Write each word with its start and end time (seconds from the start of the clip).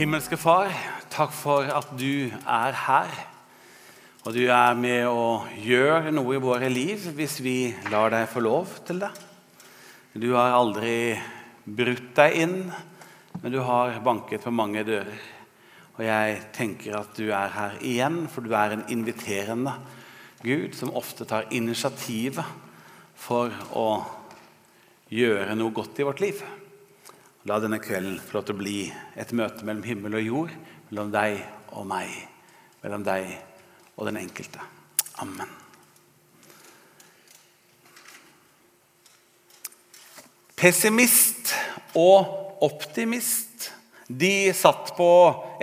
Himmelske 0.00 0.38
Far, 0.40 0.70
takk 1.12 1.32
for 1.36 1.66
at 1.76 1.90
du 2.00 2.30
er 2.32 2.76
her. 2.86 3.10
Og 4.24 4.32
du 4.32 4.46
er 4.48 4.78
med 4.80 5.02
å 5.04 5.42
gjøre 5.60 6.08
noe 6.14 6.38
i 6.38 6.40
våre 6.40 6.70
liv 6.72 7.02
hvis 7.18 7.34
vi 7.44 7.52
lar 7.92 8.08
deg 8.14 8.30
få 8.32 8.40
lov 8.40 8.78
til 8.88 9.02
det. 9.02 9.10
Du 10.16 10.30
har 10.38 10.56
aldri 10.56 11.18
brutt 11.68 12.14
deg 12.16 12.38
inn, 12.46 12.54
men 13.42 13.52
du 13.52 13.58
har 13.60 13.98
banket 14.00 14.46
på 14.46 14.54
mange 14.56 14.86
dører. 14.88 15.20
Og 15.98 16.00
jeg 16.06 16.38
tenker 16.56 16.96
at 17.02 17.12
du 17.20 17.26
er 17.28 17.52
her 17.58 17.76
igjen, 17.84 18.22
for 18.32 18.40
du 18.40 18.56
er 18.56 18.78
en 18.78 18.86
inviterende 18.88 19.74
Gud 20.40 20.80
som 20.80 20.96
ofte 20.96 21.28
tar 21.28 21.52
initiativet 21.52 22.56
for 23.20 23.52
å 23.76 23.86
gjøre 25.12 25.60
noe 25.60 25.76
godt 25.76 26.00
i 26.00 26.08
vårt 26.08 26.24
liv. 26.24 26.40
La 27.48 27.56
denne 27.56 27.78
kvelden 27.80 28.18
få 28.20 28.36
lov 28.36 28.42
til 28.44 28.52
å 28.52 28.60
bli 28.60 28.78
et 29.16 29.30
møte 29.32 29.64
mellom 29.64 29.86
himmel 29.86 30.18
og 30.18 30.26
jord, 30.26 30.50
mellom 30.90 31.12
deg 31.14 31.38
og 31.72 31.86
meg, 31.88 32.10
mellom 32.82 33.04
deg 33.06 33.30
og 33.96 34.10
den 34.10 34.18
enkelte. 34.20 34.60
Amen. 35.24 35.48
Pessimist 40.60 41.54
og 41.96 42.60
optimist 42.66 43.70
de 44.04 44.50
satt 44.52 44.92
på 44.98 45.08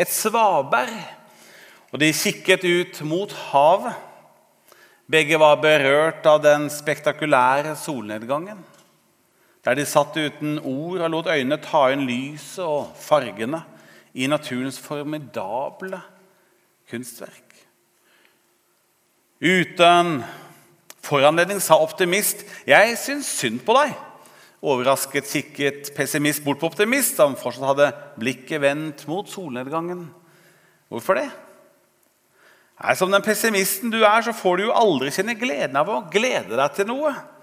et 0.01 0.09
svaberg, 0.09 0.95
og 1.93 2.01
de 2.01 2.09
kikket 2.09 2.65
ut 2.65 3.03
mot 3.05 3.35
havet. 3.51 3.93
Begge 5.07 5.37
var 5.39 5.61
berørt 5.61 6.25
av 6.27 6.41
den 6.41 6.65
spektakulære 6.73 7.77
solnedgangen 7.79 8.65
der 9.67 9.75
de 9.75 9.83
satt 9.83 10.15
uten 10.15 10.61
ord 10.63 11.01
og 11.03 11.09
lot 11.11 11.27
øynene 11.27 11.57
ta 11.59 11.89
inn 11.91 12.05
lyset 12.07 12.63
og 12.63 12.93
fargene 13.03 13.59
i 14.15 14.29
naturens 14.31 14.77
formidable 14.79 15.99
kunstverk. 16.87 17.57
Uten 19.43 20.23
foranledning 21.03 21.59
sa 21.61 21.81
optimist 21.83 22.45
'Jeg 22.67 22.97
syns 22.97 23.25
synd 23.25 23.59
på 23.65 23.75
deg'. 23.75 23.93
Overrasket 24.63 25.27
kikket 25.27 25.91
pessimist 25.95 26.43
bort 26.43 26.59
på 26.59 26.65
optimist, 26.65 27.15
som 27.15 27.35
fortsatt 27.35 27.67
hadde 27.67 27.93
blikket 28.17 28.61
vendt 28.61 29.07
mot 29.07 29.29
solnedgangen. 29.29 30.09
Hvorfor 30.89 31.13
det? 31.13 31.29
Nei, 32.83 32.95
Som 32.95 33.11
den 33.11 33.21
pessimisten 33.21 33.91
du 33.91 34.03
er, 34.03 34.21
så 34.21 34.31
får 34.31 34.57
du 34.57 34.63
jo 34.63 34.71
aldri 34.71 35.11
kjenne 35.11 35.35
gleden 35.35 35.75
av 35.75 35.89
å 35.89 36.09
glede 36.09 36.55
deg 36.55 36.73
til 36.73 36.87
noe. 36.87 37.36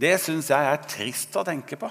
Det 0.00 0.14
syns 0.22 0.48
jeg 0.48 0.64
er 0.72 0.84
trist 0.88 1.34
å 1.36 1.44
tenke 1.44 1.76
på. 1.76 1.90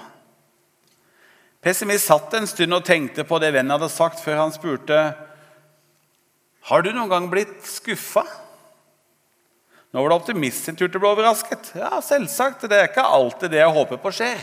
Pessimist 1.60 2.08
satt 2.08 2.32
en 2.34 2.48
stund 2.48 2.74
og 2.74 2.86
tenkte 2.86 3.26
på 3.28 3.38
det 3.38 3.52
vennen 3.54 3.74
hadde 3.76 3.90
sagt, 3.92 4.22
før 4.24 4.40
han 4.46 4.54
spurte 4.54 5.00
har 6.68 6.84
du 6.84 6.90
noen 6.92 7.10
gang 7.10 7.28
blitt 7.32 7.60
skuffa. 7.68 8.24
Nå 9.90 10.02
var 10.02 10.12
det 10.12 10.18
optimist 10.20 10.66
sin 10.66 10.76
tur 10.78 10.86
til 10.86 11.00
å 11.00 11.02
bli 11.02 11.10
overrasket. 11.10 11.72
Ja, 11.78 11.98
selvsagt. 12.04 12.66
Det 12.70 12.76
er 12.76 12.90
ikke 12.90 13.06
alltid 13.06 13.54
det 13.54 13.62
jeg 13.62 13.74
håper 13.74 14.00
på 14.02 14.12
skjer. 14.14 14.42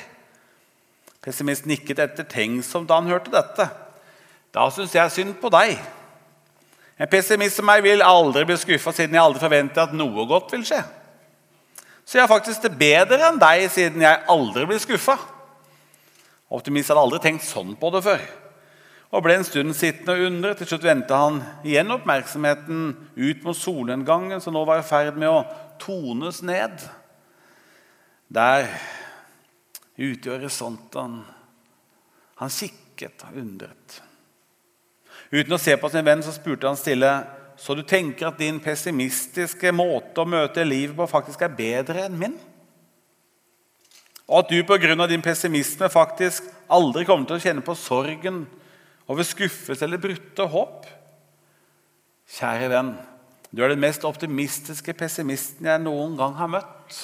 Pessimist 1.23 1.68
nikket 1.70 2.02
ettertenksomt 2.04 2.90
da 2.90 3.00
han 3.00 3.10
hørte 3.12 3.32
dette. 3.34 3.68
Da 4.56 4.68
syns 4.73 4.95
jeg 4.95 5.14
synd 5.14 5.38
på 5.42 5.52
deg. 5.54 5.78
En 6.98 7.10
pessimist 7.12 7.60
som 7.60 7.68
meg 7.70 7.84
vil 7.86 8.04
aldri 8.04 8.44
bli 8.48 8.58
skuffa 8.60 8.94
siden 8.95 9.16
jeg 9.16 9.23
aldri 9.23 9.44
forventer 9.44 9.86
at 9.86 9.95
noe 9.95 10.26
godt 10.30 10.55
vil 10.55 10.66
skje. 10.67 10.82
Så 12.08 12.16
jeg 12.16 12.23
er 12.23 12.32
faktisk 12.32 12.64
det 12.64 12.78
bedre 12.80 13.20
enn 13.28 13.40
deg, 13.42 13.66
siden 13.68 14.06
jeg 14.06 14.23
aldri 14.32 14.64
blir 14.70 14.80
skuffa. 14.80 15.18
Optimist 16.56 16.94
hadde 16.94 17.04
aldri 17.04 17.20
tenkt 17.20 17.44
sånn 17.44 17.73
på 17.76 17.90
det 17.92 18.00
før. 18.06 18.22
Og 19.12 19.23
ble 19.23 19.36
en 19.36 19.48
stund 19.48 19.76
sittende 19.76 20.16
og 20.16 20.30
undre. 20.30 20.54
Til 20.56 20.70
slutt 20.70 20.86
vendte 20.88 21.20
han 21.20 21.42
igjen 21.67 21.92
oppmerksomheten 21.92 22.86
ut 23.16 23.44
mot 23.44 23.60
solnedgangen, 23.60 24.40
som 24.44 24.56
nå 24.56 24.64
var 24.67 24.80
i 24.80 24.88
ferd 24.88 25.20
med 25.20 25.32
å 25.32 25.44
tones 25.84 26.40
ned. 26.48 26.80
Der 28.32 28.70
ute 29.98 30.30
i 30.30 30.34
horisonten 30.34 31.23
Han 32.38 32.52
kikket 32.54 33.23
og 33.26 33.38
undret. 33.42 33.96
Uten 35.32 35.56
å 35.56 35.58
se 35.58 35.73
på 35.82 35.90
sin 35.90 36.06
venn 36.06 36.22
så 36.22 36.30
spurte 36.36 36.70
han 36.70 36.78
stille 36.78 37.10
så 37.58 37.73
du 37.73 37.82
tenker 37.82 38.30
at 38.30 38.38
din 38.40 38.60
pessimistiske 38.62 39.72
måte 39.73 40.22
å 40.22 40.30
møte 40.30 40.66
livet 40.66 40.95
på 40.98 41.10
faktisk 41.10 41.42
er 41.42 41.56
bedre 41.58 42.06
enn 42.06 42.18
min? 42.20 42.38
Og 44.28 44.44
at 44.44 44.52
du 44.52 44.60
pga. 44.68 45.08
din 45.08 45.22
pessimisme 45.23 45.90
faktisk 45.90 46.44
aldri 46.70 47.06
kommer 47.06 47.26
til 47.26 47.38
å 47.38 47.44
kjenne 47.44 47.64
på 47.64 47.76
sorgen 47.76 48.46
over 49.08 49.23
skuffelse 49.23 49.86
eller 49.86 49.98
brutte 49.98 50.44
håp? 50.44 50.86
Kjære 52.28 52.67
venn, 52.70 52.98
du 53.56 53.64
er 53.64 53.72
den 53.72 53.80
mest 53.80 54.04
optimistiske 54.04 54.94
pessimisten 54.94 55.66
jeg 55.66 55.82
noen 55.82 56.17
gang 56.20 56.36
har 56.36 56.52
møtt. 56.52 56.98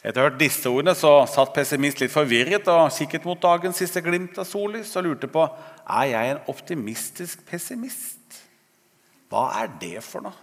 Etter 0.00 0.22
å 0.22 0.22
ha 0.22 0.30
hørt 0.30 0.38
disse 0.40 0.70
ordene 0.70 0.94
så 0.96 1.10
satt 1.28 1.52
pessimist 1.52 2.00
litt 2.00 2.14
forvirret 2.14 2.70
og 2.72 2.94
kikket 2.94 3.26
mot 3.28 3.42
dagens 3.42 3.82
siste 3.82 4.00
glimt 4.00 4.38
av 4.40 4.46
sollys 4.48 4.94
og 4.96 5.04
lurte 5.04 5.28
på 5.28 5.42
er 5.42 6.06
jeg 6.14 6.30
en 6.30 6.46
optimistisk 6.48 7.42
pessimist. 7.50 8.19
Hva 9.30 9.46
er 9.62 9.70
det 9.80 10.00
for 10.02 10.26
noe? 10.26 10.34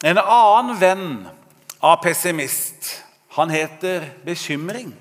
En 0.00 0.16
annen 0.16 0.78
venn 0.80 1.08
av 1.84 1.98
pessimist, 2.00 2.88
han 3.36 3.52
heter 3.52 4.06
bekymring. 4.24 4.94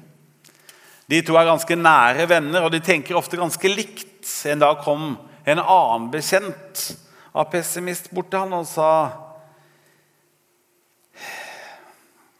De 1.09 1.21
to 1.25 1.37
er 1.39 1.47
ganske 1.47 1.77
nære 1.79 2.27
venner, 2.29 2.67
og 2.67 2.73
de 2.75 2.81
tenker 2.83 3.17
ofte 3.17 3.39
ganske 3.39 3.71
likt. 3.71 4.27
En 4.51 4.59
dag 4.59 4.83
kom 4.83 5.15
en 5.47 5.61
annen 5.63 6.09
bekjent 6.11 6.83
av 7.31 7.47
pessimist 7.53 8.11
bort 8.13 8.29
til 8.29 8.43
han 8.43 8.59
og 8.59 8.67
sa 8.67 8.91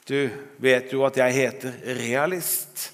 Du 0.10 0.26
vet 0.58 0.90
jo 0.90 1.04
at 1.06 1.18
jeg 1.22 1.36
heter 1.36 1.76
realist. 2.00 2.90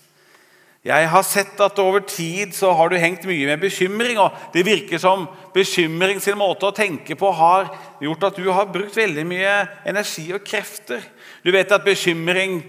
Jeg 0.85 1.07
har 1.09 1.23
sett 1.25 1.57
at 1.66 1.79
over 1.81 2.03
tid 2.06 2.51
så 2.53 2.69
har 2.78 2.91
du 2.91 3.00
hengt 3.01 3.23
mye 3.25 3.47
med 3.50 3.63
bekymring. 3.63 4.19
og 4.22 4.35
Det 4.53 4.62
virker 4.68 5.01
som 5.01 5.23
bekymring 5.56 6.19
sin 6.22 6.38
måte 6.38 6.68
å 6.69 6.75
tenke 6.78 7.18
på 7.18 7.31
har 7.34 7.72
gjort 8.03 8.28
at 8.28 8.38
du 8.38 8.51
har 8.53 8.69
brukt 8.69 8.94
veldig 8.94 9.23
mye 9.25 9.53
energi 9.90 10.28
og 10.35 10.46
krefter. 10.46 11.01
Du 11.41 11.50
vet 11.56 11.73
at 11.73 11.88
bekymring 11.88 12.59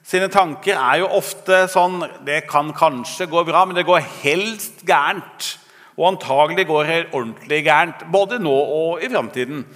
sine 0.00 0.30
tanker 0.32 0.80
er 0.80 1.02
jo 1.02 1.10
ofte 1.18 1.66
sånn 1.68 2.00
Det 2.24 2.46
kan 2.48 2.72
kanskje 2.72 3.28
gå 3.28 3.44
bra, 3.44 3.66
men 3.66 3.76
det 3.76 3.84
går 3.84 4.00
helst 4.22 4.80
gærent. 4.88 5.52
Og 5.98 6.08
antagelig 6.14 6.64
går 6.70 6.88
det 6.88 6.98
ordentlig 7.12 7.60
gærent, 7.66 8.08
både 8.08 8.40
nå 8.40 8.54
og 8.54 9.04
i 9.04 9.12
framtiden. 9.12 9.66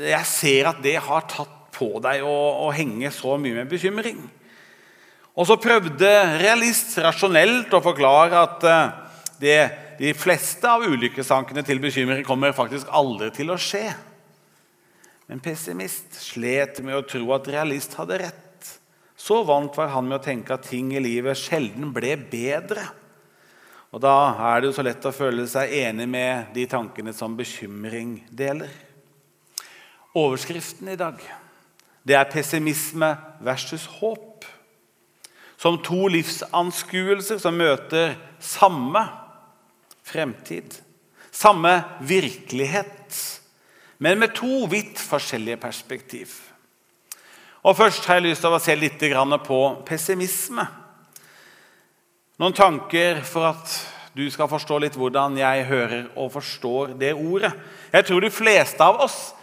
Jeg 0.00 0.24
ser 0.24 0.72
at 0.72 0.80
det 0.80 0.96
har 0.96 1.28
tatt 1.28 1.68
på 1.76 1.98
deg 2.00 2.24
å, 2.24 2.36
å 2.64 2.72
henge 2.72 3.12
så 3.12 3.36
mye 3.36 3.60
med 3.60 3.68
bekymring. 3.68 4.24
Og 5.38 5.46
så 5.46 5.54
prøvde 5.60 6.08
realist 6.40 6.96
rasjonelt 6.98 7.70
å 7.76 7.82
forklare 7.82 8.40
at 8.42 8.64
eh, 8.66 8.96
det, 9.38 9.58
de 10.00 10.10
fleste 10.18 10.66
av 10.66 10.82
ulykkesankene 10.82 11.62
til 11.66 11.78
bekymring 11.82 12.24
kommer 12.26 12.56
faktisk 12.56 12.90
aldri 12.90 13.30
til 13.36 13.54
å 13.54 13.60
skje. 13.60 13.86
Men 15.30 15.42
pessimist 15.44 16.16
slet 16.18 16.80
med 16.82 16.98
å 16.98 17.06
tro 17.06 17.22
at 17.36 17.50
realist 17.52 17.94
hadde 18.00 18.18
rett. 18.24 18.44
Så 19.18 19.44
vant 19.46 19.74
var 19.78 19.92
han 19.92 20.08
med 20.08 20.18
å 20.18 20.24
tenke 20.24 20.56
at 20.56 20.66
ting 20.66 20.90
i 20.96 21.02
livet 21.02 21.38
sjelden 21.38 21.92
ble 21.94 22.16
bedre. 22.18 22.88
Og 23.94 24.02
Da 24.02 24.14
er 24.50 24.60
det 24.60 24.68
jo 24.68 24.76
så 24.76 24.84
lett 24.84 25.06
å 25.06 25.14
føle 25.14 25.46
seg 25.48 25.70
enig 25.84 26.08
med 26.10 26.50
de 26.54 26.66
tankene 26.70 27.14
som 27.14 27.36
bekymring 27.38 28.24
deler. 28.30 28.72
Overskriften 30.18 30.90
i 30.90 30.98
dag 30.98 31.22
det 32.08 32.16
er 32.16 32.30
pessimisme 32.32 33.10
versus 33.44 33.84
håp 33.98 34.27
som 35.58 35.80
to 35.82 36.06
livsanskuelser 36.12 37.40
som 37.42 37.56
møter 37.58 38.14
samme 38.40 39.02
fremtid, 40.06 40.76
samme 41.34 41.80
virkelighet, 42.06 43.16
men 43.98 44.20
med 44.22 44.36
to 44.38 44.68
vidt 44.70 45.00
forskjellige 45.02 45.58
perspektiv. 45.58 46.36
Og 47.66 47.76
Først 47.76 48.06
har 48.06 48.20
jeg 48.20 48.30
lyst 48.30 48.44
til 48.44 48.54
å 48.54 48.60
se 48.62 48.74
litt 48.78 49.02
på 49.44 49.60
pessimisme. 49.86 50.66
Noen 52.38 52.54
tanker 52.54 53.18
for 53.26 53.50
at 53.50 53.72
du 54.14 54.30
skal 54.30 54.48
forstå 54.48 54.78
litt 54.78 54.96
hvordan 54.96 55.36
jeg 55.38 55.66
hører 55.66 56.06
og 56.16 56.32
forstår 56.32 56.94
det 56.98 57.14
ordet. 57.14 57.52
Jeg 57.92 58.06
tror 58.06 58.20
de 58.20 58.30
fleste 58.30 58.82
av 58.82 59.00
oss, 59.02 59.34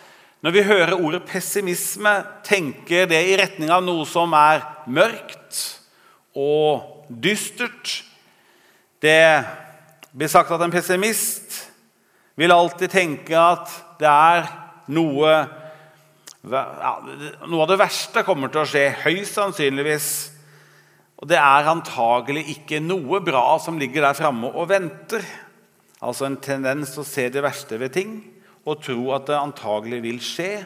når 0.41 0.51
vi 0.51 0.63
hører 0.63 0.99
ordet 0.99 1.25
pessimisme, 1.27 2.23
tenker 2.43 3.07
det 3.07 3.19
i 3.19 3.35
retning 3.37 3.71
av 3.71 3.83
noe 3.83 4.05
som 4.07 4.33
er 4.37 4.63
mørkt, 4.87 5.74
og 6.35 7.07
dystert. 7.09 8.03
Det 9.01 9.43
blir 10.15 10.31
sagt 10.31 10.51
at 10.51 10.63
en 10.63 10.73
pessimist 10.73 11.61
vil 12.39 12.51
alltid 12.51 12.91
tenke 12.91 13.35
at 13.39 13.71
det 13.99 14.11
er 14.11 14.49
noe 14.91 15.35
ja, 16.45 16.91
Noe 17.49 17.63
av 17.63 17.71
det 17.71 17.79
verste 17.81 18.21
kommer 18.21 18.51
til 18.53 18.61
å 18.61 18.67
skje, 18.69 18.83
høyst 19.01 19.33
sannsynligvis. 19.33 20.09
Og 21.17 21.29
det 21.31 21.39
er 21.41 21.69
antagelig 21.71 22.43
ikke 22.53 22.77
noe 22.83 23.17
bra 23.25 23.55
som 23.61 23.79
ligger 23.81 24.05
der 24.05 24.17
framme 24.17 24.51
og 24.51 24.69
venter. 24.69 25.25
altså 26.05 26.27
en 26.27 26.37
tendens 26.37 26.91
til 26.93 27.01
å 27.01 27.07
se 27.07 27.29
det 27.33 27.41
verste 27.41 27.79
ved 27.81 27.95
ting 27.95 28.19
og 28.65 28.83
tro 28.83 29.11
at 29.15 29.25
det 29.25 29.39
antagelig 29.39 30.03
vil 30.03 30.19
skje. 30.21 30.65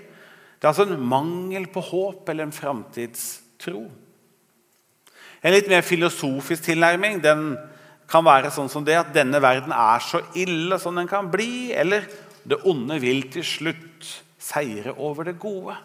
Det 0.60 0.68
er 0.68 0.74
altså 0.74 0.88
en 0.88 1.00
mangel 1.00 1.68
på 1.72 1.80
håp 1.80 2.30
eller 2.30 2.48
en 2.48 2.56
framtidstro. 2.56 3.86
En 5.44 5.56
litt 5.56 5.70
mer 5.72 5.86
filosofisk 5.86 6.66
tilnærming 6.68 7.22
den 7.24 7.54
kan 8.10 8.26
være 8.26 8.52
sånn 8.52 8.72
som 8.72 8.86
det 8.86 8.98
at 9.00 9.14
denne 9.16 9.40
verden 9.42 9.72
er 9.76 10.02
så 10.04 10.22
ille 10.38 10.80
som 10.82 10.98
den 10.98 11.08
kan 11.08 11.30
bli, 11.32 11.72
eller 11.78 12.08
det 12.44 12.58
onde 12.68 12.98
vil 13.02 13.28
til 13.32 13.46
slutt 13.46 14.10
seire 14.40 14.96
over 14.98 15.30
det 15.30 15.38
gode. 15.40 15.76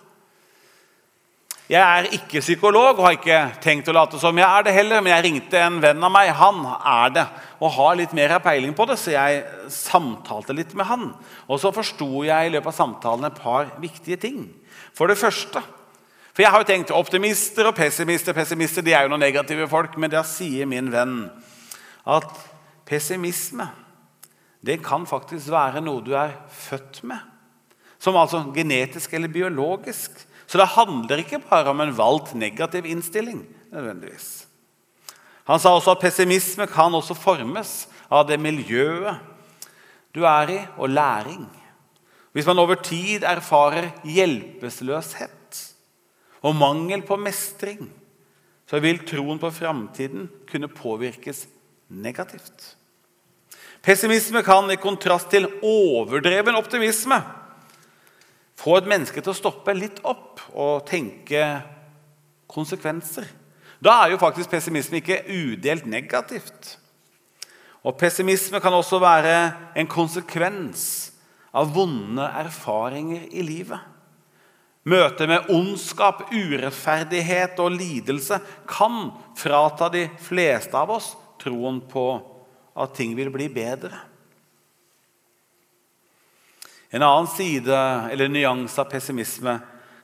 Jeg 1.65 1.81
er 1.81 2.11
ikke 2.13 2.43
psykolog 2.45 2.99
og 2.99 3.07
har 3.07 3.15
ikke 3.17 3.39
tenkt 3.65 3.87
å 3.89 3.95
late 3.97 4.19
som 4.21 4.37
jeg 4.37 4.45
er 4.45 4.67
det 4.67 4.75
heller, 4.77 5.01
men 5.01 5.15
jeg 5.15 5.25
ringte 5.25 5.61
en 5.65 5.79
venn 5.81 6.03
av 6.05 6.13
meg. 6.13 6.33
Han 6.37 6.59
er 6.77 7.15
det 7.15 7.25
og 7.57 7.73
har 7.79 7.97
litt 7.97 8.13
mer 8.17 8.35
peiling 8.45 8.75
på 8.77 8.85
det, 8.91 8.99
så 9.01 9.15
jeg 9.15 9.71
samtalte 9.73 10.57
litt 10.57 10.75
med 10.77 10.89
han. 10.91 11.07
Og 11.49 11.63
så 11.63 11.73
forsto 11.73 12.27
jeg 12.27 12.51
i 12.51 12.53
løpet 12.53 12.69
av 12.69 12.77
samtalen 12.77 13.31
et 13.31 13.41
par 13.41 13.73
viktige 13.81 14.21
ting. 14.21 14.45
For 14.93 15.09
det 15.09 15.17
første 15.17 15.63
For 16.35 16.43
jeg 16.43 16.51
har 16.51 16.63
jo 16.65 16.67
tenkt 16.67 16.91
optimister 16.91 17.69
og 17.71 17.77
pessimister. 17.79 18.35
Pessimister 18.35 18.83
de 18.83 18.93
er 18.93 19.07
jo 19.07 19.13
noen 19.13 19.23
negative 19.23 19.69
folk, 19.71 19.95
men 20.03 20.11
da 20.11 20.25
sier 20.27 20.67
min 20.67 20.91
venn 20.91 21.29
at 22.11 22.31
pessimisme 22.89 23.69
det 24.65 24.81
kan 24.83 25.05
faktisk 25.07 25.51
være 25.53 25.83
noe 25.85 26.03
du 26.03 26.15
er 26.17 26.33
født 26.49 27.03
med. 27.07 27.21
Som 28.01 28.17
altså 28.17 28.41
genetisk 28.55 29.13
eller 29.15 29.29
biologisk. 29.29 30.17
Så 30.49 30.59
det 30.59 30.73
handler 30.75 31.21
ikke 31.21 31.43
bare 31.45 31.71
om 31.71 31.83
en 31.85 31.95
valgt 31.97 32.35
negativ 32.35 32.87
innstilling. 32.89 33.45
nødvendigvis. 33.75 34.47
Han 35.45 35.61
sa 35.61 35.75
også 35.75 35.91
at 35.91 36.01
pessimisme 36.01 36.67
kan 36.67 36.95
også 36.95 37.15
formes 37.15 37.89
av 38.11 38.29
det 38.29 38.41
miljøet 38.41 39.19
du 40.15 40.23
er 40.23 40.49
i, 40.49 40.59
og 40.79 40.89
læring. 40.89 41.49
Hvis 42.33 42.47
man 42.47 42.59
over 42.59 42.75
tid 42.75 43.25
erfarer 43.27 43.91
hjelpeløshet 44.05 45.44
og 46.45 46.57
mangel 46.57 47.05
på 47.07 47.17
mestring, 47.21 47.87
så 48.69 48.81
vil 48.81 49.03
troen 49.09 49.41
på 49.41 49.51
framtiden 49.53 50.29
kunne 50.49 50.69
påvirkes 50.73 51.47
negativt. 51.89 52.75
Pessimisme 53.85 54.41
kan 54.45 54.71
i 54.73 54.81
kontrast 54.81 55.29
til 55.33 55.49
overdreven 55.61 56.57
optimisme 56.57 57.19
få 58.61 58.79
et 58.79 58.89
menneske 58.89 59.21
til 59.21 59.33
å 59.33 59.37
stoppe 59.37 59.75
litt 59.77 60.01
opp 60.09 60.41
og 60.53 60.87
tenke 60.89 61.43
konsekvenser. 62.49 63.27
Da 63.85 63.99
er 64.01 64.15
jo 64.15 64.21
faktisk 64.23 64.53
pessimisme 64.53 65.03
ikke 65.03 65.25
udelt 65.29 65.85
negativt. 65.91 66.79
Og 67.85 67.99
Pessimisme 68.01 68.61
kan 68.65 68.73
også 68.73 68.97
være 69.03 69.35
en 69.77 69.89
konsekvens 69.91 70.85
av 71.53 71.75
vonde 71.75 72.25
erfaringer 72.41 73.27
i 73.29 73.45
livet. 73.45 73.94
Møtet 74.85 75.29
med 75.31 75.49
ondskap, 75.49 76.27
urettferdighet 76.29 77.61
og 77.63 77.73
lidelse 77.73 78.37
kan 78.69 79.09
frata 79.39 79.89
de 79.93 80.07
fleste 80.21 80.77
av 80.77 80.93
oss 80.93 81.15
troen 81.41 81.81
på 81.89 82.09
at 82.77 82.93
ting 82.97 83.15
vil 83.17 83.31
bli 83.33 83.49
bedre. 83.53 83.97
En 86.95 87.03
annen 87.03 87.31
side 87.33 87.79
eller 88.13 88.31
nyanse 88.31 88.79
av 88.79 88.91
pessimisme 88.93 89.57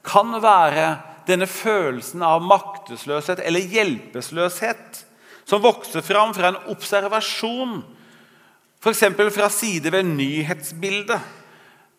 kan 0.06 0.32
være 0.42 0.86
denne 1.28 1.46
følelsen 1.46 2.24
av 2.26 2.42
maktesløshet 2.42 3.42
eller 3.44 3.68
hjelpeløshet 3.70 5.04
som 5.44 5.62
vokser 5.62 6.02
fram 6.02 6.32
fra 6.34 6.50
en 6.50 6.58
observasjon, 6.72 7.80
f.eks. 8.80 9.04
fra 9.34 9.48
side 9.52 9.92
ved 9.92 10.08
nyhetsbildet. 10.08 11.20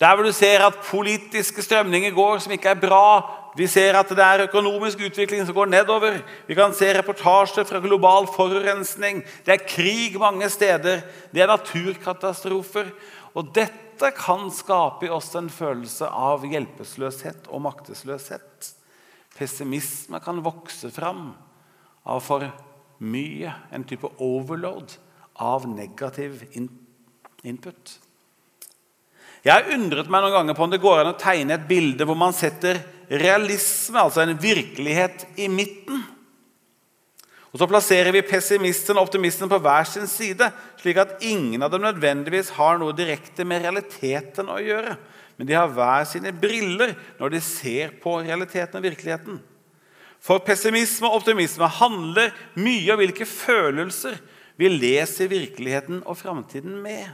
Der 0.02 0.16
hvor 0.16 0.26
du 0.26 0.32
ser 0.34 0.64
at 0.66 0.80
politiske 0.82 1.62
strømninger 1.62 2.16
går 2.18 2.40
som 2.42 2.52
ikke 2.56 2.72
er 2.74 2.80
bra. 2.82 3.22
Vi 3.54 3.68
ser 3.70 4.00
at 4.00 4.10
det 4.10 4.24
er 4.26 4.48
økonomisk 4.48 5.04
utvikling 5.06 5.46
som 5.46 5.54
går 5.54 5.70
nedover. 5.70 6.18
Vi 6.48 6.58
kan 6.58 6.74
se 6.74 6.90
reportasjer 6.98 7.68
fra 7.70 7.84
global 7.84 8.26
forurensning. 8.34 9.22
Det 9.46 9.54
er 9.54 9.68
krig 9.68 10.18
mange 10.20 10.50
steder. 10.50 11.04
Det 11.30 11.44
er 11.44 11.54
naturkatastrofer. 11.54 12.90
Og 13.38 13.54
dette 13.54 14.12
kan 14.18 14.50
skape 14.50 15.06
i 15.06 15.14
oss 15.14 15.30
en 15.38 15.54
følelse 15.54 16.10
av 16.10 16.50
hjelpeløshet 16.50 17.52
og 17.54 17.62
maktesløshet. 17.70 18.74
Pessimisme 19.38 20.20
kan 20.26 20.42
vokse 20.44 20.90
fram 20.92 21.36
av 22.10 22.26
for 22.26 22.50
mye, 23.02 23.54
en 23.70 23.86
type 23.86 24.10
overload 24.18 24.98
av 25.38 25.70
negativ 25.70 26.42
input. 26.58 28.00
Jeg 29.42 29.54
har 29.56 29.74
undret 29.74 30.10
meg 30.12 30.22
noen 30.22 30.36
ganger 30.36 30.58
på 30.58 30.66
om 30.68 30.74
det 30.74 30.82
går 30.84 31.00
an 31.02 31.14
å 31.16 31.20
tegne 31.20 31.56
et 31.58 31.70
bilde 31.70 32.06
hvor 32.06 32.18
man 32.18 32.36
setter 32.36 32.78
realisme, 33.10 33.98
altså 34.00 34.22
en 34.24 34.38
virkelighet, 34.40 35.26
i 35.42 35.48
midten. 35.52 36.04
Og 37.52 37.60
Så 37.60 37.68
plasserer 37.68 38.14
vi 38.16 38.22
pessimisten 38.24 38.96
og 38.96 39.10
optimisten 39.10 39.50
på 39.52 39.60
hver 39.60 39.88
sin 39.90 40.06
side, 40.08 40.48
slik 40.80 41.02
at 41.02 41.18
ingen 41.26 41.66
av 41.66 41.74
dem 41.74 41.84
nødvendigvis 41.84 42.54
har 42.56 42.78
noe 42.80 42.96
direkte 42.96 43.44
med 43.44 43.66
realiteten 43.66 44.48
å 44.48 44.62
gjøre. 44.62 44.96
Men 45.36 45.50
de 45.50 45.58
har 45.58 45.74
hver 45.74 46.06
sine 46.08 46.32
briller 46.32 46.94
når 47.20 47.34
de 47.34 47.42
ser 47.44 47.98
på 48.00 48.20
realiteten 48.22 48.78
og 48.78 48.86
virkeligheten. 48.86 49.42
For 50.22 50.44
pessimisme 50.46 51.10
og 51.10 51.24
optimisme 51.24 51.66
handler 51.82 52.30
mye 52.62 52.94
om 52.94 53.02
hvilke 53.02 53.26
følelser 53.26 54.22
vi 54.62 54.70
leser 54.70 55.32
virkeligheten 55.32 56.04
og 56.06 56.20
framtiden 56.22 56.78
med 56.78 57.10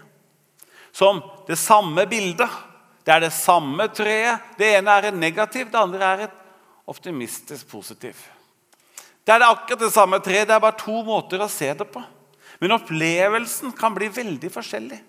som 0.98 1.22
det 1.48 1.60
samme 1.62 2.08
bildet. 2.10 2.50
Det 3.06 3.14
er 3.14 3.28
det 3.28 3.36
samme 3.36 3.86
treet. 3.94 4.56
Det 4.58 4.72
ene 4.80 4.96
er 4.98 5.10
et 5.12 5.20
negativt, 5.20 5.70
det 5.72 5.80
andre 5.80 6.10
er 6.10 6.24
et 6.26 6.40
optimistisk 6.90 7.70
positiv. 7.70 8.18
Det 9.28 9.36
er 9.36 9.46
akkurat 9.46 9.84
det 9.86 9.94
samme 9.94 10.20
treet, 10.24 10.48
det 10.50 10.56
er 10.56 10.64
bare 10.64 10.80
to 10.80 11.04
måter 11.06 11.44
å 11.44 11.50
se 11.52 11.70
det 11.78 11.86
på. 11.92 12.02
Men 12.64 12.74
opplevelsen 12.80 13.76
kan 13.78 13.94
bli 13.94 14.10
veldig 14.10 14.50
forskjellig. 14.50 15.00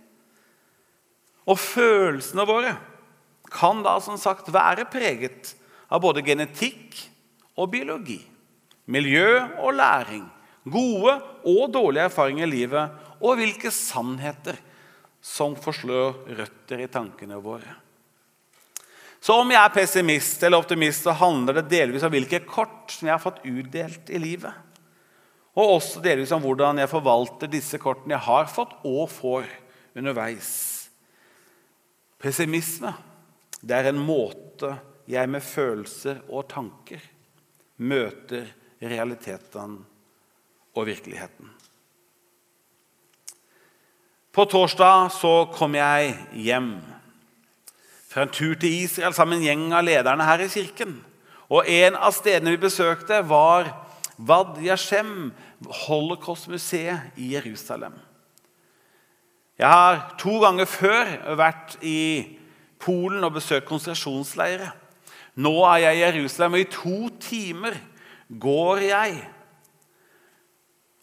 Og 1.49 1.57
følelsene 1.57 2.45
våre 2.45 2.75
kan 3.49 3.81
da 3.81 3.97
som 4.05 4.19
sagt 4.21 4.51
være 4.53 4.85
preget 4.93 5.55
av 5.89 6.03
både 6.05 6.21
genetikk 6.27 6.99
og 7.57 7.71
biologi. 7.73 8.21
Miljø 8.93 9.41
og 9.65 9.73
læring. 9.79 10.27
Gode 10.69 11.15
og 11.49 11.71
dårlige 11.73 12.11
erfaringer 12.11 12.45
i 12.45 12.53
livet. 12.53 12.99
Og 13.25 13.39
hvilke 13.41 13.73
sannheter 13.73 14.59
som 15.21 15.57
forslår 15.59 16.35
røtter 16.39 16.85
i 16.85 16.89
tankene 16.91 17.39
våre. 17.43 17.75
Så 19.21 19.35
om 19.41 19.51
jeg 19.51 19.59
er 19.59 19.75
pessimist 19.75 20.43
eller 20.47 20.63
optimist, 20.63 21.03
så 21.03 21.15
handler 21.19 21.59
det 21.59 21.71
delvis 21.73 22.05
om 22.07 22.13
hvilke 22.15 22.45
kort 22.47 22.93
som 22.95 23.09
jeg 23.09 23.17
har 23.17 23.23
fått 23.23 23.43
utdelt 23.43 24.13
i 24.15 24.21
livet. 24.23 24.55
Og 25.59 25.75
også 25.79 26.03
delvis 26.05 26.31
om 26.35 26.45
hvordan 26.45 26.79
jeg 26.79 26.91
forvalter 26.91 27.51
disse 27.51 27.81
kortene 27.83 28.15
jeg 28.15 28.27
har 28.29 28.47
fått 28.53 28.77
og 28.87 29.09
får 29.11 29.49
underveis. 29.99 30.53
Pessimisme 32.23 32.95
det 33.59 33.75
er 33.75 33.91
en 33.91 33.99
måte 33.99 34.77
jeg 35.11 35.31
med 35.31 35.43
følelser 35.43 36.21
og 36.29 36.47
tanker 36.51 37.03
møter 37.83 38.47
realiteten 38.79 39.79
og 40.79 40.87
virkeligheten. 40.87 41.51
På 44.38 44.45
torsdag 44.47 45.09
så 45.11 45.49
kom 45.50 45.73
jeg 45.75 46.12
hjem 46.38 46.76
fra 48.07 48.23
en 48.23 48.30
tur 48.30 48.52
til 48.54 48.85
Israel 48.85 49.11
sammen 49.16 49.40
med 49.40 49.40
en 49.40 49.47
gjeng 49.49 49.73
av 49.75 49.83
lederne 49.83 50.26
her 50.28 50.45
i 50.45 50.50
kirken. 50.52 50.92
Og 51.50 51.66
En 51.66 51.97
av 51.99 52.12
stedene 52.14 52.52
vi 52.54 52.61
besøkte, 52.62 53.18
var 53.26 53.66
Vad 54.14 54.61
Yashem, 54.62 55.33
Holocaust-museet 55.88 57.18
i 57.18 57.33
Jerusalem. 57.33 57.97
Jeg 59.59 59.66
har 59.66 60.14
to 60.23 60.37
ganger 60.45 60.71
før 60.71 61.11
vært 61.35 61.75
i 61.83 62.38
Polen 62.78 63.26
og 63.26 63.40
besøkt 63.40 63.66
konsentrasjonsleirer. 63.66 64.71
Nå 65.35 65.57
er 65.73 65.83
jeg 65.88 65.97
i 65.97 66.04
Jerusalem, 66.04 66.54
og 66.54 66.62
i 66.62 66.71
to 66.76 67.11
timer 67.26 67.75
går 68.38 68.87
jeg 68.87 69.18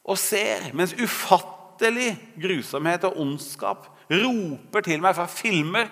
og 0.05 0.17
ser 0.23 0.71
mens 0.71 0.95
ufattelig 0.95 1.54
ufattelig 1.75 2.15
grusomhet 2.39 3.03
og 3.03 3.17
ondskap 3.19 3.87
roper 4.09 4.81
til 4.85 5.01
meg 5.01 5.15
fra 5.15 5.27
filmer, 5.27 5.89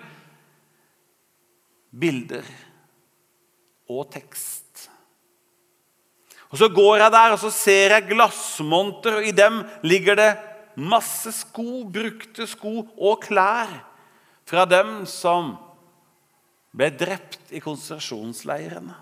bilder 1.91 2.45
og 3.89 4.07
tekst. 4.11 4.89
Og 6.51 6.57
Så 6.57 6.69
går 6.69 6.97
jeg 6.97 7.11
der 7.11 7.31
og 7.33 7.39
så 7.39 7.49
ser 7.49 7.89
jeg 7.95 8.07
glassmonter, 8.09 9.17
og 9.17 9.25
i 9.25 9.31
dem 9.31 9.63
ligger 9.83 10.15
det 10.15 10.37
masse 10.77 11.31
sko, 11.31 11.83
brukte 11.83 12.47
sko 12.47 12.87
og 12.97 13.21
klær 13.21 13.83
fra 14.45 14.65
dem 14.65 15.05
som 15.05 15.57
ble 16.73 16.89
drept 16.89 17.51
i 17.51 17.59
konsentrasjonsleirene. 17.59 18.93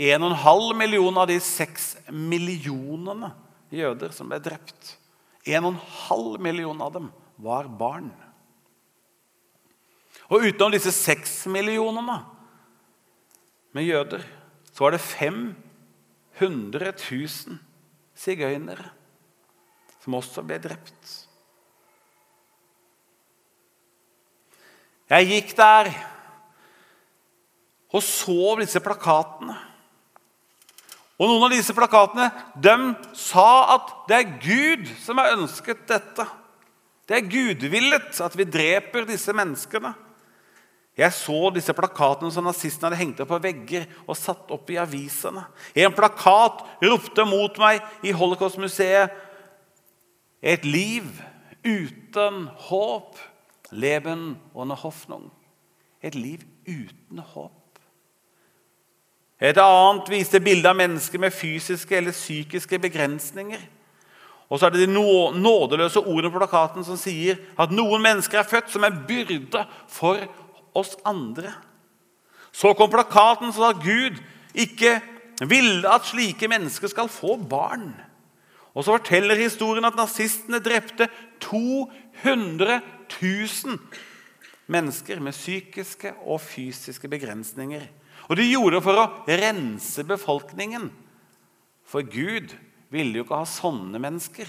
1,5 0.00 0.72
million 0.80 1.18
av 1.20 1.26
de 1.28 1.36
6 1.44 1.90
millionene 2.08 3.34
jøder 3.68 4.14
som 4.16 4.30
ble 4.30 4.38
drept 4.40 4.94
1,5 5.44 6.38
million 6.40 6.80
av 6.80 6.92
dem 6.94 7.10
var 7.40 7.68
barn. 7.68 8.10
Og 10.30 10.46
utenom 10.46 10.72
disse 10.72 10.92
seks 10.94 11.42
millionene 11.50 12.20
med 13.76 13.86
jøder, 13.86 14.24
så 14.72 14.86
var 14.86 14.94
det 14.94 15.02
500 15.04 16.92
000 16.96 17.58
sigøynere 18.16 18.88
som 20.00 20.16
også 20.16 20.44
ble 20.46 20.60
drept. 20.62 21.16
Jeg 25.10 25.26
gikk 25.26 25.56
der 25.58 25.90
og 27.90 28.02
så 28.06 28.54
disse 28.60 28.78
plakatene. 28.82 29.56
Og 31.20 31.28
Noen 31.28 31.50
av 31.50 31.52
disse 31.52 31.74
plakatene 31.76 32.30
de 32.56 32.76
sa 33.18 33.76
at 33.76 33.90
det 34.08 34.16
er 34.16 34.36
Gud 34.40 34.86
som 35.02 35.20
har 35.20 35.34
ønsket 35.36 35.82
dette. 35.90 36.24
Det 37.04 37.18
er 37.18 37.28
gudvillet 37.28 38.22
at 38.24 38.36
vi 38.38 38.46
dreper 38.48 39.04
disse 39.08 39.34
menneskene. 39.36 39.92
Jeg 40.96 41.12
så 41.16 41.50
disse 41.54 41.74
plakatene 41.76 42.32
som 42.32 42.44
nazistene 42.44 42.88
hadde 42.90 43.00
hengt 43.00 43.20
opp 43.22 43.30
på 43.32 43.40
vegger 43.44 43.84
og 44.06 44.18
satt 44.18 44.50
opp 44.52 44.72
i 44.72 44.78
avisene. 44.80 45.44
En 45.76 45.94
plakat 45.96 46.64
ropte 46.82 47.24
mot 47.28 47.60
meg 47.60 47.84
i 48.06 48.14
Holocaust-museet 48.16 49.12
et 50.40 50.64
liv 50.64 51.04
uten 51.64 52.46
håp. 52.70 53.16
Leben 53.70 54.34
ohne 54.56 54.74
Hoffnung. 54.74 55.28
Et 56.02 56.14
liv 56.16 56.42
uten 56.66 57.20
håp. 57.22 57.59
Et 59.40 59.56
annet 59.56 60.10
viste 60.12 60.40
bilde 60.44 60.68
av 60.68 60.76
mennesker 60.76 61.20
med 61.22 61.32
fysiske 61.32 61.96
eller 61.96 62.12
psykiske 62.12 62.78
begrensninger. 62.78 63.62
Og 64.50 64.58
så 64.58 64.66
er 64.66 64.74
det 64.74 64.88
de 64.88 64.92
nådeløse 64.92 66.02
ordene 66.02 66.32
på 66.32 66.42
plakaten 66.42 66.84
som 66.84 66.98
sier 66.98 67.38
at 67.60 67.72
noen 67.72 68.02
mennesker 68.02 68.40
er 68.40 68.48
født 68.50 68.72
som 68.72 68.84
en 68.84 68.98
byrde 69.08 69.64
for 69.88 70.20
oss 70.76 70.96
andre. 71.08 71.54
Så 72.52 72.74
kom 72.74 72.90
plakaten 72.90 73.52
som 73.54 73.62
sa 73.62 73.72
at 73.72 73.84
Gud 73.84 74.18
ikke 74.58 74.98
ville 75.48 75.88
at 75.88 76.08
slike 76.10 76.50
mennesker 76.50 76.90
skal 76.90 77.08
få 77.08 77.38
barn. 77.38 77.94
Og 78.74 78.84
så 78.84 78.98
forteller 78.98 79.38
historien 79.38 79.86
at 79.86 79.96
nazistene 79.98 80.60
drepte 80.62 81.08
200 81.42 82.80
000 83.22 83.78
mennesker 84.70 85.22
med 85.22 85.34
psykiske 85.34 86.12
og 86.26 86.42
fysiske 86.42 87.08
begrensninger. 87.08 87.86
Og 88.30 88.38
de 88.38 88.46
gjorde 88.46 88.78
det 88.78 88.84
for 88.86 89.00
å 89.00 89.08
rense 89.26 90.04
befolkningen. 90.06 90.86
For 91.82 92.06
Gud 92.06 92.54
ville 92.94 93.18
jo 93.18 93.26
ikke 93.26 93.40
ha 93.42 93.48
sånne 93.48 93.98
mennesker, 94.02 94.46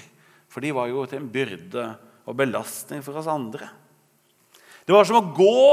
for 0.52 0.62
de 0.62 0.74
var 0.76 0.92
jo 0.92 1.08
til 1.10 1.24
en 1.24 1.32
byrde 1.34 1.88
og 2.30 2.38
belastning 2.38 3.02
for 3.02 3.18
oss 3.18 3.30
andre. 3.32 3.72
Det 4.86 4.94
var 4.94 5.08
som 5.08 5.18
å 5.18 5.34
gå 5.34 5.66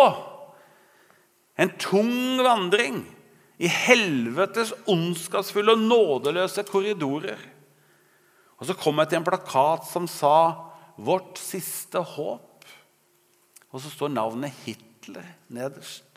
en 1.58 1.72
tung 1.80 2.40
vandring 2.40 3.02
i 3.58 3.68
helvetes 3.72 4.72
ondskapsfulle 4.88 5.74
og 5.74 5.84
nådeløse 5.84 6.64
korridorer. 6.68 7.40
Og 8.58 8.68
så 8.68 8.76
kom 8.78 9.00
jeg 9.02 9.10
til 9.10 9.20
en 9.20 9.28
plakat 9.28 9.86
som 9.90 10.06
sa 10.06 10.64
'Vårt 10.98 11.38
siste 11.38 11.98
håp'. 11.98 12.66
Og 13.70 13.80
så 13.80 13.90
står 13.90 14.08
navnet 14.10 14.54
Hitler 14.64 15.26
nederst. 15.48 16.07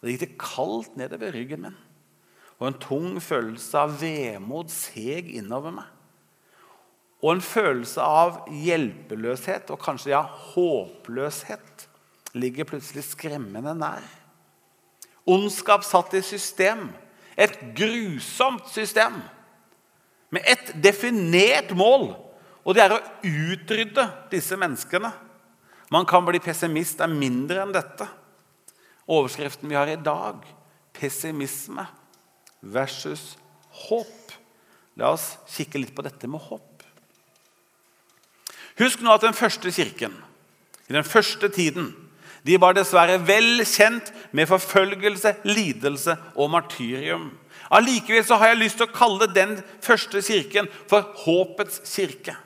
Og 0.00 0.08
Det 0.08 0.14
gikk 0.14 0.20
det 0.24 0.40
kaldt 0.40 0.96
nedover 0.96 1.32
ryggen 1.36 1.64
min. 1.66 1.78
Og 2.60 2.68
en 2.68 2.80
tung 2.80 3.20
følelse 3.20 3.80
av 3.80 3.96
vemod 4.00 4.72
seg 4.72 5.28
innover 5.36 5.74
meg. 5.76 5.88
Og 7.20 7.34
en 7.34 7.44
følelse 7.44 8.00
av 8.00 8.46
hjelpeløshet 8.48 9.68
og 9.72 9.80
kanskje 9.82 10.14
ja, 10.14 10.22
håpløshet 10.24 11.86
ligger 12.32 12.68
plutselig 12.68 13.04
skremmende 13.10 13.74
nær. 13.76 14.04
Ondskap 15.28 15.84
satt 15.84 16.16
i 16.16 16.22
system. 16.24 16.88
Et 17.36 17.58
grusomt 17.76 18.68
system. 18.72 19.20
Med 20.32 20.46
ett 20.48 20.72
definert 20.80 21.72
mål, 21.76 22.12
og 22.64 22.76
det 22.76 22.84
er 22.84 22.94
å 22.94 23.02
utrydde 23.26 24.04
disse 24.32 24.56
menneskene. 24.56 25.10
Man 25.90 26.06
kan 26.06 26.24
bli 26.24 26.40
pessimist 26.40 27.00
av 27.02 27.10
mindre 27.12 27.64
enn 27.64 27.74
dette 27.74 28.06
overskriften 29.10 29.70
vi 29.70 29.78
har 29.78 29.90
i 29.90 29.98
dag. 30.00 30.42
Pessimisme 30.96 31.86
versus 32.60 33.34
håp. 33.86 34.34
La 34.98 35.14
oss 35.14 35.34
kikke 35.50 35.80
litt 35.80 35.94
på 35.96 36.04
dette 36.04 36.28
med 36.30 36.42
håp. 36.48 36.84
Husk 38.80 39.02
nå 39.04 39.12
at 39.12 39.24
den 39.26 39.36
første 39.36 39.72
kirken, 39.74 40.14
i 40.88 40.94
den 40.96 41.04
første 41.04 41.50
tiden, 41.52 41.90
de 42.48 42.56
var 42.56 42.72
dessverre 42.72 43.18
vel 43.28 43.60
kjent 43.68 44.08
med 44.32 44.48
forfølgelse, 44.48 45.34
lidelse 45.44 46.16
og 46.34 46.48
martyrium. 46.54 47.28
Allikevel 47.70 48.24
har 48.40 48.52
jeg 48.52 48.60
lyst 48.62 48.80
til 48.80 48.88
å 48.88 48.94
kalle 48.94 49.28
den 49.34 49.58
første 49.84 50.22
kirken 50.24 50.70
for 50.88 51.04
håpets 51.26 51.82
kirke. 51.84 52.38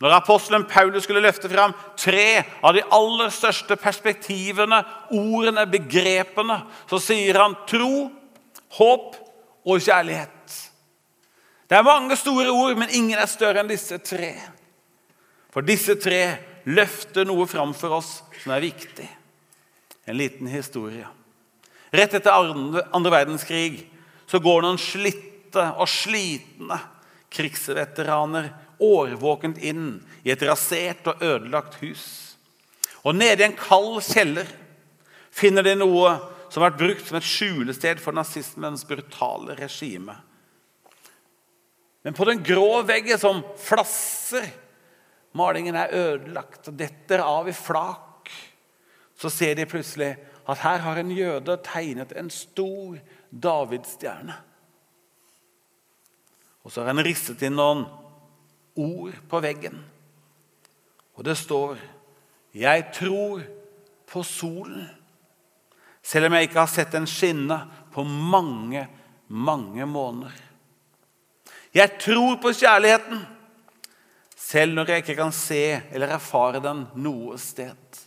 Når 0.00 0.12
apostelen 0.18 0.66
Paulus 0.68 1.06
skulle 1.06 1.22
løfte 1.24 1.48
fram 1.48 1.72
tre 1.96 2.42
av 2.60 2.74
de 2.76 2.82
aller 2.92 3.30
største 3.32 3.78
perspektivene, 3.80 4.82
ordene, 5.16 5.64
begrepene, 5.72 6.58
så 6.90 7.00
sier 7.00 7.38
han 7.40 7.56
tro, 7.68 8.10
håp 8.76 9.16
og 9.66 9.80
kjærlighet. 9.80 10.58
Det 11.66 11.78
er 11.78 11.86
mange 11.86 12.16
store 12.18 12.52
ord, 12.52 12.76
men 12.78 12.92
ingen 12.94 13.18
er 13.18 13.30
større 13.30 13.62
enn 13.62 13.70
disse 13.70 13.98
tre. 14.04 14.34
For 15.50 15.64
disse 15.64 15.96
tre 15.98 16.20
løfter 16.68 17.26
noe 17.26 17.46
fram 17.48 17.72
for 17.74 17.96
oss 17.96 18.18
som 18.42 18.52
er 18.54 18.66
viktig. 18.66 19.06
En 20.06 20.18
liten 20.18 20.50
historie. 20.50 21.06
Rett 21.96 22.14
etter 22.18 22.34
andre 22.36 23.12
verdenskrig 23.14 23.86
så 24.28 24.38
går 24.42 24.62
noen 24.62 24.78
slitte 24.78 25.64
og 25.80 25.88
slitne 25.90 26.78
krigsveteraner 27.32 28.50
årvåkent 28.82 29.58
inn 29.58 30.00
i 30.24 30.32
et 30.34 30.42
rasert 30.46 31.06
og 31.10 31.22
ødelagt 31.24 31.78
hus. 31.82 32.06
Og 33.06 33.14
nede 33.16 33.42
i 33.42 33.46
en 33.46 33.58
kald 33.58 34.00
kjeller 34.04 34.48
finner 35.30 35.66
de 35.66 35.76
noe 35.78 36.16
som 36.48 36.62
har 36.62 36.70
vært 36.70 36.80
brukt 36.80 37.08
som 37.08 37.18
et 37.18 37.26
skjulested 37.26 38.00
for 38.02 38.16
nazismens 38.16 38.86
brutale 38.88 39.56
regime. 39.58 40.14
Men 42.06 42.14
på 42.14 42.26
den 42.28 42.42
grå 42.46 42.82
veggen 42.86 43.18
som 43.18 43.42
flasser 43.58 44.46
Malingen 45.36 45.76
er 45.76 45.92
ødelagt 45.92 46.70
og 46.70 46.78
detter 46.78 47.20
av 47.20 47.48
i 47.50 47.52
flak. 47.52 48.30
Så 49.16 49.28
ser 49.32 49.56
de 49.58 49.66
plutselig 49.68 50.14
at 50.46 50.62
her 50.62 50.82
har 50.84 51.00
en 51.00 51.12
jøde 51.12 51.58
tegnet 51.66 52.14
en 52.16 52.30
stor 52.32 52.96
davidsstjerne. 53.30 54.36
Og 56.64 56.72
så 56.72 56.82
har 56.82 56.94
han 56.94 57.04
risset 57.04 57.42
inn 57.46 57.58
noen 57.58 57.84
ord 58.76 59.16
på 59.28 59.40
veggen. 59.40 59.84
Og 61.16 61.24
det 61.24 61.36
står 61.36 61.76
'Jeg 62.54 62.90
tror 62.92 63.42
på 64.06 64.22
solen', 64.22 64.88
selv 66.02 66.26
om 66.26 66.32
jeg 66.32 66.42
ikke 66.42 66.58
har 66.58 66.66
sett 66.66 66.92
den 66.92 67.06
skinne 67.06 67.68
på 67.92 68.04
mange, 68.04 68.88
mange 69.28 69.86
måneder. 69.86 70.32
Jeg 71.74 71.98
tror 72.00 72.36
på 72.36 72.52
kjærligheten, 72.52 73.26
selv 74.36 74.74
når 74.74 74.86
jeg 74.86 74.96
ikke 74.96 75.14
kan 75.14 75.32
se 75.32 75.82
eller 75.90 76.06
erfare 76.06 76.60
den 76.62 76.86
noe 76.94 77.38
sted. 77.38 78.06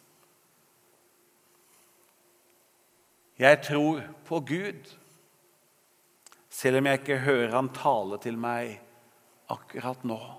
Jeg 3.40 3.62
tror 3.62 4.02
på 4.26 4.40
Gud, 4.40 4.96
selv 6.50 6.78
om 6.78 6.86
jeg 6.86 7.00
ikke 7.00 7.18
hører 7.18 7.56
Han 7.56 7.70
tale 7.70 8.18
til 8.18 8.38
meg 8.38 8.82
akkurat 9.50 10.04
nå 10.04 10.39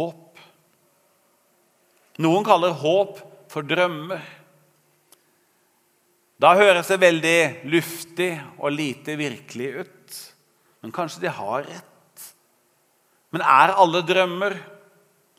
håp. 0.00 0.40
Noen 2.20 2.44
kaller 2.44 2.74
håp 2.76 3.20
for 3.52 3.66
drømmer. 3.66 4.20
Da 6.40 6.54
høres 6.56 6.88
det 6.88 7.00
veldig 7.02 7.40
luftig 7.68 8.32
og 8.58 8.72
lite 8.72 9.16
virkelig 9.20 9.70
ut. 9.84 10.20
Men 10.80 10.94
kanskje 10.96 11.24
de 11.26 11.32
har 11.36 11.66
rett. 11.68 12.28
Men 13.30 13.44
er 13.44 13.76
alle 13.78 14.00
drømmer 14.06 14.56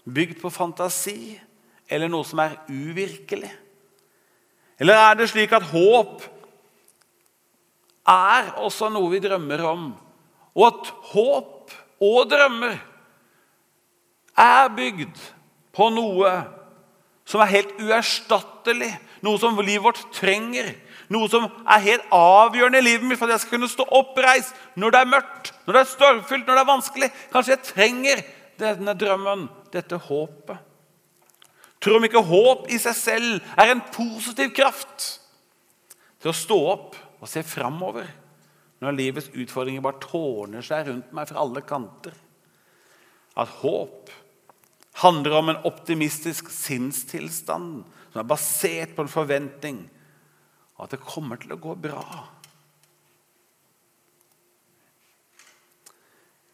bygd 0.06 0.38
på 0.42 0.52
fantasi 0.54 1.36
eller 1.92 2.10
noe 2.12 2.26
som 2.28 2.40
er 2.44 2.60
uvirkelig? 2.70 3.50
Eller 4.82 4.98
er 4.98 5.18
det 5.20 5.30
slik 5.30 5.52
at 5.54 5.68
håp 5.74 6.24
er 8.10 8.54
også 8.64 8.90
noe 8.90 9.12
vi 9.12 9.20
drømmer 9.22 9.62
om, 9.70 9.92
og 10.58 10.64
at 10.68 10.88
håp 11.12 11.76
og 12.02 12.32
drømmer 12.32 12.80
er 14.40 14.72
bygd 14.76 15.18
på 15.76 15.88
noe 15.94 16.32
som 17.28 17.44
er 17.44 17.52
helt 17.54 17.78
uerstattelig, 17.80 18.92
noe 19.24 19.40
som 19.40 19.60
livet 19.62 19.86
vårt 19.86 20.02
trenger. 20.16 20.74
Noe 21.12 21.28
som 21.32 21.48
er 21.68 21.84
helt 21.84 22.14
avgjørende 22.16 22.80
i 22.80 22.86
livet 22.86 23.08
mitt 23.08 23.20
for 23.20 23.28
at 23.28 23.36
jeg 23.36 23.46
skal 23.46 23.58
kunne 23.58 23.72
stå 23.72 23.86
oppreist 24.00 24.56
når 24.80 24.94
det 24.94 25.02
er 25.02 25.12
mørkt, 25.12 25.52
når 25.66 25.76
det 25.76 25.82
er 25.82 25.90
stormfylt, 25.92 26.46
når 26.48 26.58
det 26.58 26.64
er 26.64 26.70
vanskelig. 26.70 27.10
Kanskje 27.34 27.56
jeg 27.56 27.66
trenger 27.68 28.24
denne 28.62 28.96
drømmen, 28.96 29.48
dette 29.74 30.00
håpet. 30.08 30.68
Tror 31.82 31.98
om 31.98 32.06
ikke 32.06 32.22
håp 32.24 32.68
i 32.72 32.78
seg 32.80 32.96
selv 32.96 33.54
er 33.60 33.72
en 33.74 33.84
positiv 33.94 34.52
kraft 34.54 35.08
til 36.22 36.30
å 36.30 36.38
stå 36.38 36.58
opp 36.76 36.98
og 37.22 37.30
se 37.30 37.42
framover 37.46 38.10
når 38.82 38.98
livets 38.98 39.32
utfordringer 39.34 39.84
bare 39.86 40.02
tårner 40.02 40.66
seg 40.66 40.88
rundt 40.88 41.12
meg 41.14 41.30
fra 41.30 41.42
alle 41.42 41.64
kanter. 41.66 42.14
At 43.38 43.50
håp 43.62 44.12
handler 45.00 45.38
om 45.38 45.50
en 45.50 45.64
optimistisk 45.68 46.50
sinnstilstand 46.52 47.84
som 48.12 48.20
er 48.20 48.28
basert 48.28 48.96
på 48.96 49.06
en 49.06 49.12
forventning 49.12 49.86
at 50.82 50.92
det 50.94 51.02
kommer 51.04 51.40
til 51.40 51.54
å 51.56 51.62
gå 51.62 51.76
bra. 51.80 52.04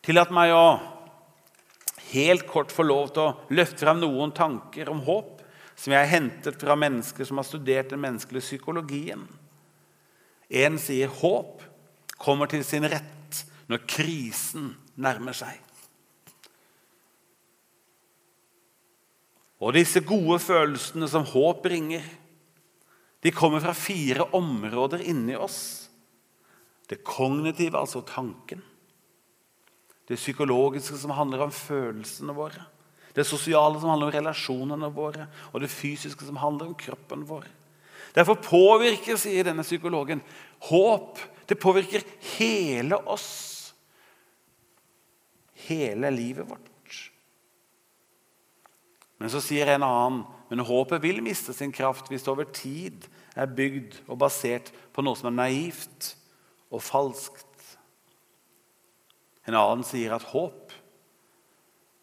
Tillat 0.08 0.32
meg 0.32 0.54
å 0.56 0.68
helt 2.14 2.46
kort 2.48 2.72
få 2.72 2.86
lov 2.88 3.10
til 3.12 3.26
å 3.26 3.56
løfte 3.58 3.84
fram 3.84 4.00
noen 4.00 4.32
tanker 4.36 4.92
om 4.92 5.02
håp 5.04 5.42
som 5.78 5.94
jeg 5.94 6.00
har 6.00 6.14
hentet 6.14 6.62
fra 6.62 6.78
mennesker 6.80 7.28
som 7.28 7.40
har 7.42 7.48
studert 7.48 7.92
den 7.92 8.02
menneskelige 8.02 8.46
psykologien. 8.46 9.26
En 10.48 10.80
sier 10.80 11.12
håp 11.20 11.64
kommer 12.18 12.50
til 12.50 12.64
sin 12.66 12.88
rett 12.88 13.44
når 13.68 13.84
krisen 13.90 14.72
nærmer 14.96 15.36
seg. 15.36 15.67
Og 19.58 19.74
disse 19.74 20.04
gode 20.06 20.38
følelsene 20.44 21.10
som 21.10 21.26
håp 21.26 21.64
bringer, 21.66 22.06
de 23.26 23.34
kommer 23.34 23.64
fra 23.64 23.74
fire 23.74 24.28
områder 24.38 25.02
inni 25.10 25.36
oss. 25.36 25.90
Det 26.88 27.02
kognitive, 27.04 27.80
altså 27.80 28.04
tanken. 28.06 28.62
Det 30.08 30.16
psykologiske, 30.16 30.96
som 31.02 31.12
handler 31.18 31.48
om 31.48 31.52
følelsene 31.52 32.36
våre. 32.38 32.64
Det 33.18 33.26
sosiale, 33.26 33.80
som 33.82 33.90
handler 33.90 34.12
om 34.12 34.16
relasjonene 34.16 34.92
våre. 34.94 35.26
Og 35.52 35.64
det 35.64 35.74
fysiske, 35.74 36.26
som 36.28 36.38
handler 36.40 36.70
om 36.70 36.78
kroppen 36.78 37.26
vår. 37.28 37.50
Derfor 38.16 38.38
påvirker, 38.40 39.18
sier 39.20 39.50
denne 39.50 39.66
psykologen, 39.66 40.22
håp 40.70 41.20
det 41.48 41.56
påvirker 41.60 42.04
hele 42.38 42.98
oss. 43.08 43.74
Hele 45.68 46.12
livet 46.12 46.48
vårt. 46.50 46.72
Men 49.18 49.32
så 49.34 49.42
sier 49.42 49.70
en 49.74 49.86
annen 49.86 50.26
men 50.48 50.64
håpet 50.64 51.04
vil 51.04 51.20
miste 51.24 51.54
sin 51.56 51.74
kraft 51.76 52.08
hvis 52.12 52.24
det 52.24 52.32
over 52.32 52.48
tid 52.56 53.08
er 53.38 53.52
bygd 53.52 54.00
og 54.08 54.20
basert 54.22 54.72
på 54.96 55.04
noe 55.04 55.20
som 55.20 55.32
er 55.32 55.40
naivt 55.42 56.14
og 56.72 56.84
falskt. 56.84 57.44
En 59.48 59.56
annen 59.56 59.84
sier 59.88 60.16
at 60.16 60.28
håp 60.32 60.76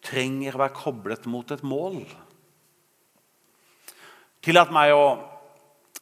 trenger 0.05 0.55
å 0.55 0.61
være 0.61 0.77
koblet 0.77 1.25
mot 1.29 1.49
et 1.53 1.63
mål. 1.65 2.03
Tillat 4.45 4.73
meg 4.73 4.93
å 4.93 5.05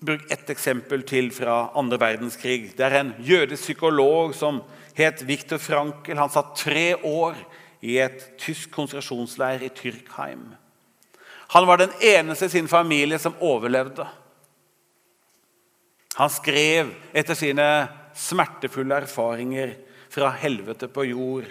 bruke 0.04 0.28
ett 0.36 0.50
eksempel 0.52 1.06
til 1.08 1.30
fra 1.32 1.70
andre 1.80 2.00
verdenskrig. 2.02 2.74
Det 2.76 2.84
er 2.84 2.98
en 3.00 3.14
jødisk 3.24 3.70
psykolog 3.70 4.34
som 4.36 4.60
het 4.98 5.24
Viktor 5.24 5.62
Frankel. 5.64 6.20
Han 6.20 6.32
satt 6.32 6.58
tre 6.60 6.90
år 7.00 7.40
i 7.84 7.96
et 8.04 8.34
tysk 8.40 8.74
konsentrasjonsleir 8.76 9.64
i 9.64 9.72
Tyrkheim. 9.72 10.44
Han 11.54 11.68
var 11.70 11.78
den 11.78 11.92
eneste 12.02 12.46
i 12.46 12.50
sin 12.50 12.68
familie 12.68 13.20
som 13.20 13.36
overlevde. 13.40 14.08
Han 16.16 16.30
skrev 16.30 16.90
etter 17.14 17.38
sine 17.38 17.68
smertefulle 18.18 19.04
erfaringer 19.04 19.76
fra 20.14 20.32
helvete 20.42 20.90
på 20.90 21.06
jord 21.12 21.46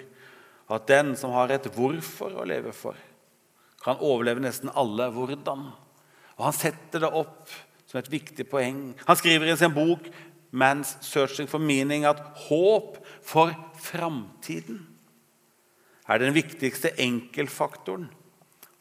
at 0.71 0.87
den 0.91 1.13
som 1.19 1.31
har 1.35 1.51
et 1.51 1.69
hvorfor 1.71 2.35
å 2.35 2.47
leve 2.47 2.73
for, 2.75 2.97
kan 3.83 3.99
overleve 4.03 4.43
nesten 4.43 4.71
alle 4.75 5.07
hvordan. 5.11 5.69
Og 6.35 6.43
Han 6.49 6.55
setter 6.55 7.03
det 7.03 7.11
opp 7.11 7.51
som 7.87 7.99
et 7.99 8.11
viktig 8.11 8.47
poeng. 8.51 8.93
Han 9.07 9.19
skriver 9.19 9.53
i 9.53 9.57
sin 9.57 9.71
bok 9.71 10.09
'Man's 10.51 10.97
Searching 11.01 11.47
for 11.47 11.59
Meaning' 11.59 12.09
at 12.09 12.19
håp 12.49 12.97
for 13.23 13.55
framtiden 13.79 14.83
er 16.09 16.17
den 16.19 16.33
viktigste 16.33 16.91
enkeltfaktoren 16.99 18.09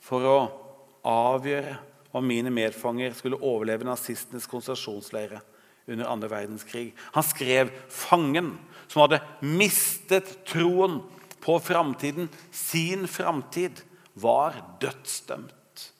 for 0.01 0.27
å 0.27 0.62
avgjøre 1.07 1.79
om 2.13 2.27
mine 2.27 2.53
medfanger 2.53 3.15
skulle 3.17 3.41
overleve 3.41 3.87
nazistenes 3.89 4.47
konsentrasjonsleire 4.51 5.41
under 5.89 6.09
andre 6.09 6.31
verdenskrig. 6.31 6.93
Han 7.13 7.23
skrev 7.23 7.71
'fangen 7.89 8.59
som 8.89 9.01
hadde 9.03 9.23
mistet 9.41 10.45
troen 10.47 11.03
på 11.41 11.59
framtiden'. 11.59 12.29
Sin 12.51 13.09
framtid 13.09 13.83
var 14.15 14.55
dødsdømt. 14.81 15.93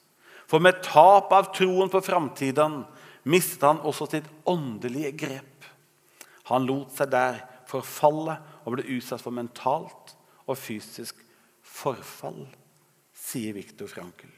For 0.47 0.59
med 0.59 0.83
tap 0.83 1.31
av 1.33 1.53
troen 1.55 1.89
på 1.89 2.01
framtiden 2.01 2.85
mistet 3.25 3.63
han 3.63 3.79
også 3.79 4.09
sitt 4.11 4.27
åndelige 4.45 5.11
grep. 5.17 5.65
Han 6.51 6.67
lot 6.67 6.91
seg 6.91 7.09
der 7.09 7.41
forfalle 7.69 8.37
og 8.63 8.75
ble 8.75 8.85
utsatt 8.97 9.23
for 9.23 9.35
mentalt 9.35 10.15
og 10.45 10.59
fysisk 10.59 11.15
forfall, 11.63 12.43
sier 13.15 13.55
Viktor 13.55 13.87
Frankel. 13.87 14.32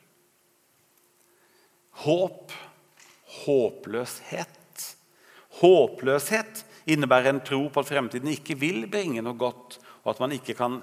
Håp, 2.04 2.52
håpløshet. 3.46 4.86
Håpløshet 5.62 6.66
innebærer 6.92 7.32
en 7.32 7.44
tro 7.46 7.64
på 7.72 7.82
at 7.82 7.90
fremtiden 7.90 8.34
ikke 8.34 8.58
vil 8.60 8.84
bringe 8.92 9.24
noe 9.24 9.38
godt, 9.40 9.80
og 10.04 10.14
at 10.14 10.22
man 10.22 10.36
ikke 10.36 10.58
kan 10.58 10.82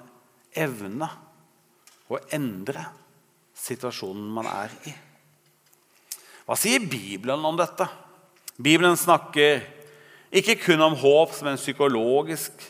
evne 0.56 1.08
å 2.12 2.18
endre 2.34 2.84
situasjonen 3.56 4.28
man 4.34 4.48
er 4.50 4.72
i. 4.88 4.94
Hva 6.48 6.56
sier 6.58 6.82
Bibelen 6.82 7.44
om 7.46 7.56
dette? 7.56 7.86
Bibelen 8.58 8.98
snakker 8.98 9.62
ikke 10.32 10.58
kun 10.64 10.82
om 10.82 10.96
håp 10.98 11.34
som 11.36 11.50
en 11.50 11.60
psykologisk 11.60 12.64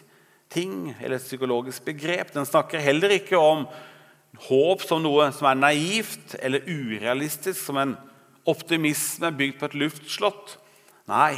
ting 0.52 0.92
eller 0.98 1.16
et 1.16 1.24
psykologisk 1.24 1.86
begrep. 1.86 2.34
Den 2.34 2.46
snakker 2.46 2.82
heller 2.82 3.14
ikke 3.16 3.38
om 3.40 3.64
håp 4.48 4.84
som 4.84 5.02
noe 5.04 5.30
som 5.34 5.48
er 5.48 5.60
naivt 5.60 6.36
eller 6.40 6.66
urealistisk, 6.68 7.58
som 7.62 7.80
en 7.80 7.94
optimisme 8.48 9.30
bygd 9.36 9.58
på 9.58 9.68
et 9.68 9.78
luftslott. 9.84 10.56
Nei, 11.10 11.36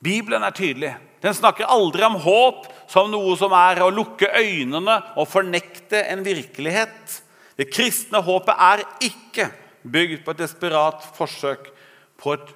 Bibelen 0.00 0.44
er 0.46 0.56
tydelig. 0.56 0.94
Den 1.20 1.36
snakker 1.36 1.68
aldri 1.68 2.06
om 2.06 2.16
håp 2.22 2.64
som 2.88 3.10
noe 3.12 3.34
som 3.36 3.52
er 3.56 3.82
å 3.84 3.90
lukke 3.92 4.30
øynene 4.40 4.96
og 5.20 5.28
fornekte 5.28 6.00
en 6.08 6.24
virkelighet. 6.24 7.20
Det 7.60 7.68
kristne 7.68 8.22
håpet 8.24 8.64
er 8.70 8.84
ikke 9.10 9.50
bygd 9.84 10.24
på 10.24 10.32
et 10.32 10.40
desperat 10.40 11.04
forsøk 11.16 11.68
på 12.20 12.34
et 12.36 12.52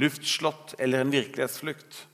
luftslott 0.00 0.74
eller 0.78 1.00
en 1.00 1.12
virkelighetsflukt. 1.12 2.04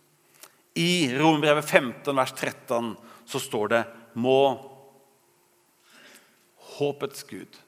I 0.78 1.10
Rombrevet 1.18 1.66
15, 1.66 2.14
vers 2.14 2.34
13 2.34 2.92
så 3.26 3.42
står 3.42 3.72
det 3.72 3.82
må 4.18 4.40
håpets 6.78 7.26
Gud 7.26 7.58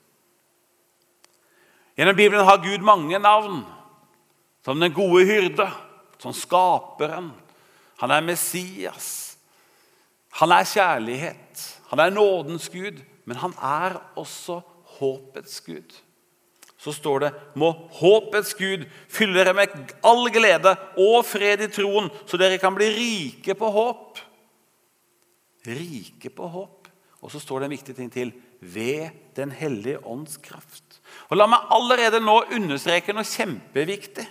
Gjennom 1.97 2.15
Bibelen 2.15 2.45
har 2.45 2.63
Gud 2.63 2.81
mange 2.85 3.19
navn. 3.19 3.63
Som 4.65 4.79
den 4.79 4.93
gode 4.93 5.25
hyrde, 5.25 5.67
som 6.21 6.33
skaperen. 6.33 7.31
Han 8.01 8.11
er 8.11 8.21
Messias. 8.25 9.37
Han 10.41 10.53
er 10.53 10.67
kjærlighet. 10.69 11.65
Han 11.91 11.99
er 11.99 12.13
nådens 12.13 12.69
Gud, 12.69 13.01
men 13.25 13.37
han 13.37 13.53
er 13.57 13.97
også 14.15 14.61
håpets 14.99 15.61
Gud. 15.65 15.97
Så 16.81 16.93
står 16.93 17.19
det 17.19 17.31
må 17.55 17.69
håpets 17.99 18.55
Gud 18.57 18.87
fylle 19.11 19.37
dere 19.37 19.53
med 19.53 19.73
all 20.07 20.31
glede 20.33 20.73
og 20.97 21.19
fred 21.29 21.61
i 21.61 21.69
troen, 21.69 22.09
så 22.25 22.39
dere 22.41 22.57
kan 22.61 22.73
bli 22.73 22.87
rike 22.95 23.53
på 23.57 23.69
håp. 23.69 24.21
Rike 25.67 26.31
på 26.33 26.47
håp. 26.49 26.89
Og 27.21 27.29
så 27.29 27.41
står 27.41 27.61
det 27.61 27.67
en 27.69 27.75
viktig 27.75 27.95
ting 27.97 28.09
til 28.13 28.31
ved 28.61 29.09
Den 29.35 29.51
hellige 29.51 30.05
ånds 30.05 30.37
kraft. 30.37 30.99
Og 31.29 31.37
La 31.37 31.47
meg 31.47 31.69
allerede 31.71 32.19
nå 32.21 32.41
understreke 32.51 33.13
noe 33.15 33.27
kjempeviktig. 33.27 34.27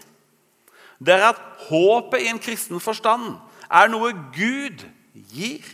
Det 1.01 1.15
er 1.17 1.31
at 1.31 1.41
håpet 1.71 2.21
i 2.21 2.29
en 2.29 2.41
kristen 2.43 2.81
forstand 2.81 3.39
er 3.71 3.89
noe 3.89 4.13
Gud 4.35 4.85
gir, 5.33 5.65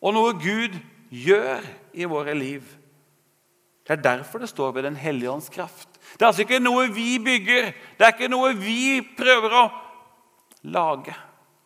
og 0.00 0.14
noe 0.16 0.32
Gud 0.40 0.78
gjør 1.12 1.66
i 1.92 2.08
våre 2.08 2.34
liv. 2.38 2.64
Det 3.84 3.98
er 3.98 4.04
derfor 4.06 4.40
det 4.40 4.48
står 4.48 4.72
ved 4.72 4.82
Den 4.88 4.96
hellige 4.96 5.30
ånds 5.30 5.48
kraft. 5.52 5.88
Det 6.14 6.22
er 6.22 6.30
altså 6.30 6.46
ikke 6.46 6.62
noe 6.62 6.88
vi 6.94 7.18
bygger, 7.18 7.72
det 7.98 8.06
er 8.06 8.14
ikke 8.14 8.32
noe 8.32 8.54
vi 8.56 9.00
prøver 9.16 9.56
å 9.60 9.64
lage. 10.72 11.14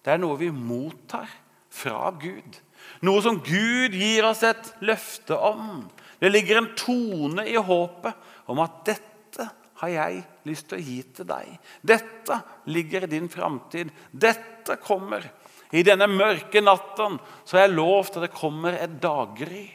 Det 0.04 0.12
er 0.12 0.20
noe 0.20 0.38
vi 0.40 0.50
mottar 0.50 1.30
fra 1.70 2.10
Gud. 2.20 2.58
Noe 3.04 3.22
som 3.24 3.40
Gud 3.44 3.94
gir 3.96 4.26
oss 4.28 4.42
et 4.46 4.70
løfte 4.84 5.36
om. 5.36 5.84
Det 6.20 6.30
ligger 6.32 6.60
en 6.60 6.70
tone 6.78 7.46
i 7.50 7.56
håpet 7.56 8.48
om 8.50 8.60
at 8.64 8.80
dette 8.86 9.48
har 9.82 9.90
jeg 9.92 10.20
lyst 10.48 10.68
til 10.70 10.78
å 10.78 10.84
gi 10.84 10.98
til 11.16 11.28
deg. 11.28 11.56
Dette 11.82 12.38
ligger 12.72 13.04
i 13.04 13.12
din 13.16 13.28
framtid. 13.32 13.90
Dette 14.10 14.78
kommer. 14.82 15.26
I 15.74 15.82
denne 15.84 16.06
mørke 16.08 16.62
natten 16.62 17.18
så 17.44 17.56
har 17.56 17.66
jeg 17.66 17.74
lovt 17.74 18.16
at 18.16 18.28
det 18.28 18.36
kommer 18.36 18.76
et 18.78 19.00
daggry. 19.02 19.66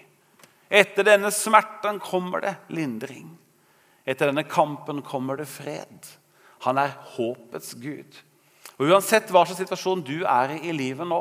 Etter 0.69 1.05
denne 1.05 1.31
smerten 1.33 1.99
kommer 2.01 2.45
det 2.45 2.55
lindring. 2.73 3.27
Etter 4.05 4.29
denne 4.29 4.45
kampen 4.47 5.03
kommer 5.05 5.37
det 5.37 5.49
fred. 5.49 6.07
Han 6.65 6.79
er 6.81 6.95
håpets 7.15 7.75
Gud. 7.81 8.15
Og 8.79 8.93
Uansett 8.93 9.31
hva 9.33 9.43
slags 9.45 9.59
situasjon 9.59 10.05
du 10.07 10.21
er 10.23 10.55
i 10.55 10.69
i 10.69 10.75
livet 10.75 11.07
nå, 11.07 11.19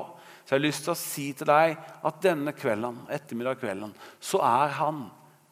så 0.48 0.54
jeg 0.54 0.62
har 0.62 0.64
lyst 0.64 0.86
til 0.86 0.94
å 0.94 0.96
si 0.96 1.26
til 1.36 1.44
deg 1.50 1.74
at 2.08 2.22
denne 2.24 2.54
kvelden, 2.56 3.02
ettermiddag 3.12 3.58
kvelden, 3.60 3.90
så 4.16 4.40
er 4.40 4.70
han 4.78 5.02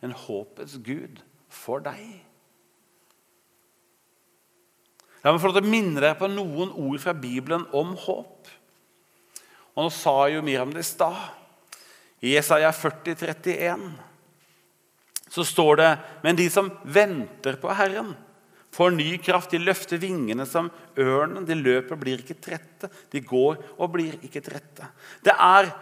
en 0.01 0.15
håpets 0.17 0.79
Gud 0.81 1.21
for 1.53 1.85
deg. 1.85 2.01
La 5.21 5.35
meg 5.35 5.43
få 5.43 5.51
lov 5.51 5.59
til 5.59 5.69
å 5.69 5.75
minne 5.75 6.01
deg 6.01 6.17
på 6.17 6.31
noen 6.33 6.73
ord 6.73 6.97
fra 7.03 7.13
Bibelen 7.13 7.67
om 7.77 7.93
håp. 8.07 8.49
Og 9.77 9.85
Nå 9.85 9.93
sa 9.93 10.17
jo 10.33 10.41
Miriam 10.41 10.73
det 10.73 10.81
i 10.87 10.89
stad. 10.89 11.21
I 12.25 12.33
Jesaja 12.39 12.73
40, 12.73 13.21
31 13.37 13.87
så 15.29 15.45
står 15.45 15.77
det 15.77 15.91
Men 16.25 16.41
de 16.41 16.47
som 16.49 16.73
venter 16.89 17.61
på 17.61 17.69
Herren, 17.69 18.15
får 18.77 18.93
ny 18.93 19.17
kraft. 19.23 19.53
De 19.55 19.61
løfter 19.63 20.01
vingene 20.03 20.47
som 20.49 20.69
ørnen. 21.01 21.47
De 21.49 21.57
løper 21.57 21.97
og 21.97 22.03
blir 22.03 22.23
ikke 22.23 22.39
trette. 22.45 22.91
De 23.13 23.23
går 23.25 23.59
og 23.77 23.93
blir 23.95 24.19
ikke 24.27 24.45
trette. 24.45 24.91
Det 25.25 25.33
er 25.33 25.73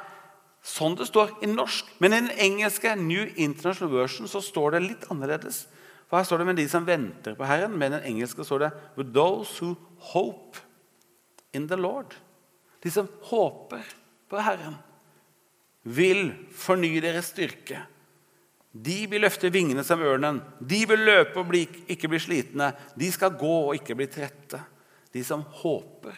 sånn 0.64 0.96
det 0.98 1.09
står 1.11 1.35
i 1.44 1.50
norsk. 1.50 1.90
Men 2.00 2.14
i 2.14 2.20
den 2.22 2.44
engelske 2.46 2.94
New 2.98 3.26
International 3.35 3.92
Version 3.92 4.30
så 4.30 4.42
står 4.44 4.76
det 4.76 4.85
litt 4.87 5.09
annerledes. 5.12 5.64
For 6.09 6.20
Her 6.20 6.24
står 6.28 6.38
det 6.38 6.46
'med 6.46 6.57
de 6.57 6.68
som 6.68 6.87
venter 6.87 7.35
på 7.35 7.46
Herren', 7.46 7.76
men 7.76 7.92
i 7.92 7.96
den 7.98 8.07
engelske 8.14 8.44
står 8.44 8.59
det 8.59 8.72
'with 8.96 9.12
those 9.12 9.59
who 9.61 9.76
hope 9.98 10.59
in 11.52 11.66
the 11.66 11.76
Lord'. 11.76 12.14
De 12.83 12.90
som 12.90 13.09
håper 13.22 13.83
på 14.28 14.38
Herren, 14.38 14.76
vil 15.85 16.33
fornye 16.52 17.00
deres 17.00 17.33
styrke. 17.33 17.87
De 18.74 19.04
vil 19.06 19.22
løfte 19.22 19.52
vingene 19.54 19.84
som 19.87 20.02
ørnen. 20.02 20.40
De 20.58 20.80
vil 20.90 21.04
løpe 21.06 21.38
og 21.38 21.46
bli, 21.52 21.62
ikke 21.94 22.10
bli 22.10 22.18
slitne. 22.18 22.72
De 22.98 23.10
skal 23.14 23.37
gå 23.38 23.56
og 23.68 23.76
ikke 23.78 23.94
bli 23.94 24.08
trette. 24.10 24.58
De 25.14 25.22
som 25.22 25.44
håper. 25.62 26.16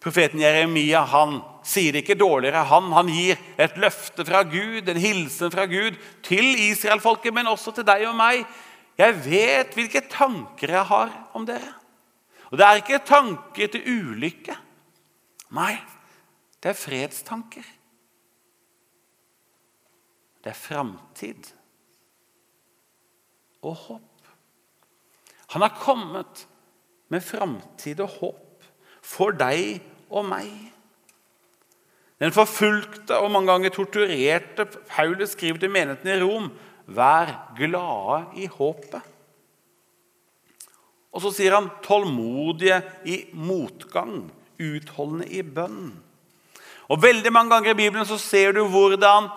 Profeten 0.00 0.40
Jeremia 0.40 1.02
han 1.08 1.38
sier 1.64 1.92
det 1.92 2.04
ikke 2.04 2.18
dårligere. 2.20 2.66
Han, 2.68 2.92
han 2.92 3.08
gir 3.12 3.40
et 3.60 3.76
løfte 3.80 4.24
fra 4.28 4.42
Gud, 4.48 4.88
en 4.88 5.00
hilsen 5.00 5.52
fra 5.52 5.66
Gud 5.68 5.96
til 6.24 6.46
israelfolket, 6.68 7.32
men 7.36 7.48
også 7.48 7.74
til 7.76 7.88
deg 7.88 8.06
og 8.08 8.16
meg. 8.16 8.44
Jeg 9.00 9.16
vet 9.24 9.76
hvilke 9.76 10.04
tanker 10.12 10.76
jeg 10.76 10.88
har 10.88 11.12
om 11.36 11.48
dere. 11.48 11.76
Og 12.50 12.58
det 12.60 12.66
er 12.66 12.80
ikke 12.80 13.04
tanker 13.08 13.72
til 13.72 13.88
ulykke. 13.88 14.56
Nei, 15.56 15.74
det 16.60 16.72
er 16.72 16.80
fredstanker. 16.80 17.64
Det 20.40 20.52
er 20.52 20.56
framtid 20.56 21.50
og 23.62 23.74
håp. 23.76 24.28
Han 25.52 25.62
har 25.62 25.76
kommet 25.80 26.46
med 27.12 27.24
framtid 27.24 28.00
og 28.00 28.14
håp 28.20 28.68
for 29.02 29.34
deg 29.36 29.80
og 30.08 30.24
meg. 30.30 30.50
Den 32.20 32.34
forfulgte 32.36 33.16
og 33.20 33.30
mange 33.32 33.52
ganger 33.52 33.72
torturerte 33.74 34.66
Paulus 34.88 35.34
skriver 35.34 35.60
til 35.62 35.72
menigheten 35.72 36.12
i 36.12 36.20
Rom 36.20 36.50
Vær 36.90 37.28
glade 37.54 38.24
i 38.42 38.48
håpet. 38.50 39.02
Og 41.10 41.22
så 41.22 41.30
sier 41.34 41.54
han 41.54 41.68
tålmodige 41.84 42.80
i 43.06 43.20
motgang, 43.34 44.24
utholdende 44.58 45.28
i 45.30 45.42
bønn. 45.42 45.92
Og 46.90 47.02
Veldig 47.02 47.30
mange 47.30 47.54
ganger 47.54 47.74
i 47.74 47.78
Bibelen 47.78 48.06
så 48.06 48.18
ser 48.18 48.56
du 48.56 48.64
hvordan 48.66 49.28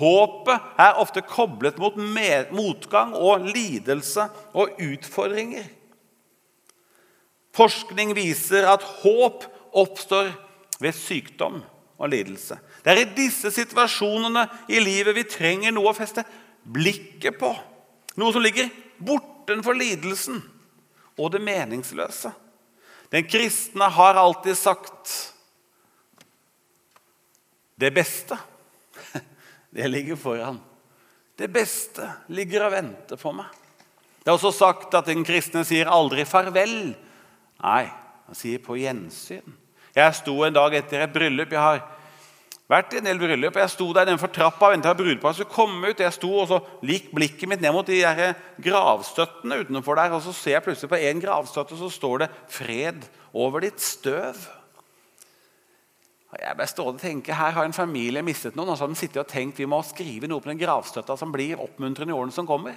håpet 0.00 0.80
er 0.80 0.98
ofte 1.00 1.22
koblet 1.26 1.78
mot 1.80 1.96
motgang 2.56 3.12
og 3.14 3.44
lidelse 3.46 4.26
og 4.56 4.80
utfordringer. 4.80 5.66
Forskning 7.56 8.14
viser 8.16 8.68
at 8.70 8.84
håp 9.02 9.44
oppstår 9.76 10.30
ved 10.80 10.96
sykdom 10.96 11.60
og 12.00 12.12
lidelse. 12.12 12.56
Det 12.84 12.92
er 12.92 13.02
i 13.02 13.10
disse 13.16 13.50
situasjonene 13.52 14.46
i 14.72 14.80
livet 14.80 15.16
vi 15.18 15.26
trenger 15.28 15.74
noe 15.74 15.92
å 15.92 15.96
feste 15.96 16.24
blikket 16.64 17.36
på. 17.40 17.50
Noe 18.20 18.32
som 18.34 18.44
ligger 18.44 18.70
bortenfor 19.00 19.76
lidelsen 19.76 20.40
og 21.20 21.34
det 21.34 21.42
meningsløse. 21.44 22.32
Den 23.10 23.26
kristne 23.26 23.90
har 23.90 24.18
alltid 24.18 24.56
sagt 24.56 25.34
det 27.80 27.90
beste. 27.94 28.38
Det 29.70 29.88
ligger 29.88 30.18
foran. 30.18 30.58
Det 31.38 31.48
beste 31.48 32.04
ligger 32.34 32.66
og 32.66 32.74
venter 32.74 33.20
på 33.20 33.32
meg. 33.32 33.48
Det 34.20 34.28
er 34.28 34.36
også 34.36 34.52
sagt 34.52 34.94
at 34.98 35.08
den 35.08 35.24
kristne 35.24 35.62
sier 35.64 35.88
aldri 35.88 36.26
farvel. 36.28 36.92
Nei, 37.62 37.84
han 38.26 38.36
sier 38.36 38.60
på 38.60 38.76
gjensyn. 38.76 39.56
Jeg 39.96 40.18
sto 40.18 40.34
en 40.44 40.54
dag 40.54 40.76
etter 40.76 41.06
et 41.06 41.14
bryllup. 41.14 41.54
Jeg 41.54 41.62
har 41.62 41.80
vært 42.70 42.92
i 42.94 43.00
en 43.00 43.08
del 43.08 43.22
bryllup. 43.22 43.56
Jeg 43.56 43.72
sto 43.72 43.88
der 43.96 44.10
innenfor 44.10 44.32
trappa 44.34 44.68
og 44.68 44.76
ventet 44.76 44.92
på 44.92 45.00
brudeparet 45.00 45.38
skulle 45.40 45.54
komme 45.54 45.90
ut. 45.90 46.04
Jeg 46.04 46.18
sto 46.18 46.30
og 46.42 46.46
så 46.50 46.60
gikk 46.86 47.10
blikket 47.16 47.50
mitt 47.50 47.64
ned 47.64 47.74
mot 47.74 47.88
de 47.88 48.02
der 48.02 48.36
gravstøttene 48.62 49.62
utenfor 49.64 49.98
der. 50.02 50.18
Og 50.18 50.24
så 50.26 50.36
ser 50.36 50.58
jeg 50.58 50.66
plutselig 50.68 50.92
på 50.92 51.00
en 51.00 51.24
gravstøtte, 51.24 51.78
så 51.80 51.88
står 51.90 52.24
det 52.26 52.32
'Fred 52.48 53.08
over 53.32 53.60
ditt 53.64 53.80
støv'. 53.80 54.59
Og 56.30 56.38
jeg 56.38 56.56
bare 56.56 56.70
stående 56.70 57.00
og 57.00 57.02
tenker, 57.02 57.34
Her 57.34 57.56
har 57.56 57.66
en 57.66 57.74
familie 57.74 58.22
mistet 58.22 58.56
noen, 58.56 58.70
og 58.70 58.78
så 58.78 58.86
har 58.86 58.92
de 58.92 58.98
sittet 58.98 59.22
og 59.24 59.30
tenkt 59.30 59.58
vi 59.58 59.66
må 59.66 59.80
skrive 59.82 60.30
noe 60.30 60.42
på 60.42 60.52
den 60.52 60.60
gravstøtta 60.60 61.16
som 61.18 61.32
blir 61.34 61.58
oppmuntrende 61.58 62.14
i 62.14 62.16
årene 62.16 62.34
som 62.34 62.46
kommer. 62.46 62.76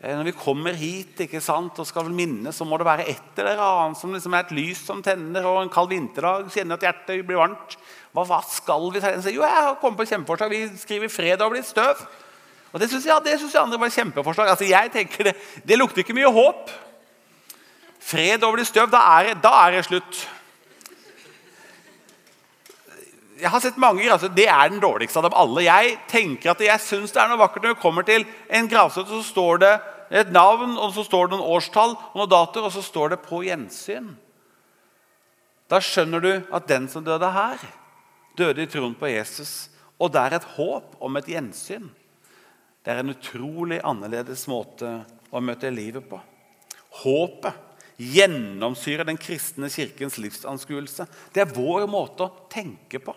Eh, 0.00 0.12
når 0.12 0.28
vi 0.28 0.34
kommer 0.36 0.76
hit 0.76 1.22
ikke 1.24 1.40
sant, 1.40 1.78
og 1.78 1.86
skal 1.88 2.10
minne, 2.12 2.52
så 2.52 2.66
må 2.68 2.76
det 2.76 2.88
være 2.88 3.06
et 3.08 3.38
eller 3.38 3.62
annet 3.62 4.00
som 4.00 4.12
liksom 4.12 4.34
er 4.34 4.44
et 4.44 4.56
lys 4.58 4.82
som 4.84 5.00
tenner, 5.02 5.46
og 5.46 5.62
en 5.62 5.72
kald 5.72 5.88
vinterdag 5.94 6.50
kjenner 6.52 6.76
at 6.76 6.88
hjertet 6.88 7.22
blir 7.28 7.38
varmt. 7.38 7.78
Hva, 8.12 8.26
hva 8.26 8.42
skal 8.50 8.90
vi 8.92 9.00
si? 9.00 9.36
Jo, 9.36 9.46
jeg 9.46 9.62
har 9.68 9.78
kommet 9.80 10.02
på 10.02 10.10
kjempeforslag. 10.10 10.50
Vi 10.50 10.82
skriver 10.82 11.08
'fred 11.08 11.40
over 11.40 11.56
ditt 11.56 11.70
støv'. 11.70 12.06
Og 12.72 12.80
Det 12.80 12.90
syns 12.90 13.06
jeg, 13.06 13.20
jeg, 13.24 13.60
andre 13.60 13.80
var 13.80 13.88
kjempeforslag. 13.88 14.48
Altså, 14.48 14.64
jeg 14.64 14.90
tenker 14.92 15.24
Det, 15.24 15.34
det 15.64 15.78
lukter 15.78 16.02
ikke 16.02 16.14
mye 16.18 16.32
håp. 16.32 16.70
Fred 18.00 18.42
over 18.42 18.56
ditt 18.56 18.66
støv, 18.66 18.90
da 18.90 19.00
er 19.30 19.70
det 19.70 19.84
slutt. 19.84 20.28
Jeg 23.36 23.52
har 23.52 23.60
sett 23.60 23.76
mange 23.80 24.06
altså, 24.12 24.28
Det 24.32 24.46
er 24.48 24.70
den 24.70 24.80
dårligste 24.80 25.20
av 25.20 25.26
dem 25.28 25.36
alle. 25.36 25.66
Jeg 25.66 25.98
tenker 26.08 26.54
at 26.54 26.62
jeg 26.64 26.84
syns 26.84 27.12
det 27.12 27.20
er 27.22 27.32
noe 27.32 27.40
vakkert 27.40 27.66
når 27.66 27.74
vi 27.74 27.82
kommer 27.82 28.06
til 28.06 28.24
en 28.48 28.68
gravstøtte, 28.70 29.12
så 29.12 29.32
står 29.32 29.62
det 29.64 29.72
et 30.22 30.30
navn, 30.32 30.76
og 30.78 30.92
så 30.94 31.02
står 31.04 31.26
det 31.26 31.36
noen 31.36 31.56
årstall 31.56 31.96
og 31.96 32.20
noen 32.20 32.30
datoer, 32.30 32.68
og 32.68 32.72
så 32.72 32.82
står 32.84 33.08
det 33.12 33.24
'på 33.26 33.42
gjensyn'. 33.48 34.14
Da 35.68 35.80
skjønner 35.82 36.22
du 36.22 36.32
at 36.54 36.68
den 36.68 36.88
som 36.88 37.04
døde 37.04 37.30
her, 37.32 37.58
døde 38.38 38.62
i 38.62 38.70
troen 38.70 38.94
på 38.94 39.10
Jesus. 39.10 39.68
Og 39.98 40.12
det 40.12 40.20
er 40.20 40.36
et 40.36 40.50
håp 40.56 40.96
om 41.00 41.16
et 41.16 41.26
gjensyn. 41.26 41.90
Det 42.84 42.92
er 42.92 43.02
en 43.02 43.10
utrolig 43.10 43.80
annerledes 43.82 44.46
måte 44.46 45.04
å 45.32 45.40
møte 45.42 45.72
livet 45.74 46.06
på. 46.08 46.20
Håpet 47.02 47.54
gjennomsyrer 47.96 49.08
den 49.08 49.18
kristne 49.18 49.70
kirkens 49.72 50.18
livsanskuelse. 50.22 51.06
Det 51.32 51.42
er 51.42 51.54
vår 51.56 51.88
måte 51.90 52.28
å 52.28 52.34
tenke 52.52 53.00
på. 53.02 53.14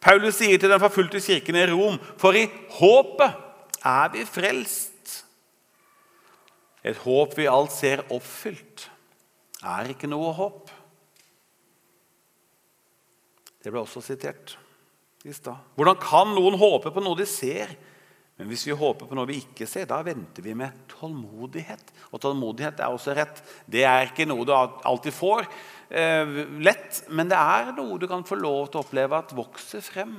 Paulus 0.00 0.38
sier 0.40 0.60
til 0.60 0.72
den 0.72 0.80
forfulgte 0.80 1.20
kirken 1.20 1.58
i 1.60 1.66
Rom, 1.68 1.98
for 2.20 2.36
i 2.36 2.46
håpet 2.78 3.84
er 3.84 4.12
vi 4.14 4.24
frelst. 4.28 5.24
Et 6.80 6.96
håp 7.04 7.36
vi 7.36 7.48
alt 7.50 7.74
ser 7.74 8.06
oppfylt, 8.08 8.86
er 9.60 9.92
ikke 9.92 10.08
noe 10.08 10.32
håp. 10.32 10.72
Det 13.60 13.68
ble 13.68 13.82
også 13.82 14.00
sitert 14.00 14.56
i 15.28 15.34
stad. 15.36 15.60
Hvordan 15.76 15.98
kan 16.00 16.32
noen 16.32 16.56
håpe 16.56 16.92
på 16.94 17.02
noe 17.04 17.18
de 17.18 17.26
ser? 17.28 17.74
Men 18.40 18.48
hvis 18.48 18.64
vi 18.64 18.72
håper 18.72 19.04
på 19.04 19.16
noe 19.18 19.28
vi 19.28 19.36
ikke 19.42 19.66
ser, 19.68 19.84
da 19.84 19.98
venter 20.00 20.40
vi 20.40 20.54
med 20.56 20.72
tålmodighet. 20.88 21.92
Og 22.08 22.22
tålmodighet 22.24 22.80
er 22.80 22.88
også 22.88 23.12
rett. 23.18 23.42
Det 23.68 23.84
er 23.84 24.08
ikke 24.08 24.24
noe 24.24 24.46
du 24.48 24.54
alltid 24.56 25.12
får 25.12 25.44
eh, 25.90 26.36
lett, 26.62 27.02
men 27.10 27.30
det 27.30 27.38
er 27.38 27.72
noe 27.76 27.98
du 28.00 28.06
kan 28.10 28.24
få 28.26 28.38
lov 28.40 28.70
til 28.70 28.80
å 28.80 28.84
oppleve 28.84 29.18
at 29.18 29.34
vokser 29.36 29.84
frem. 29.84 30.14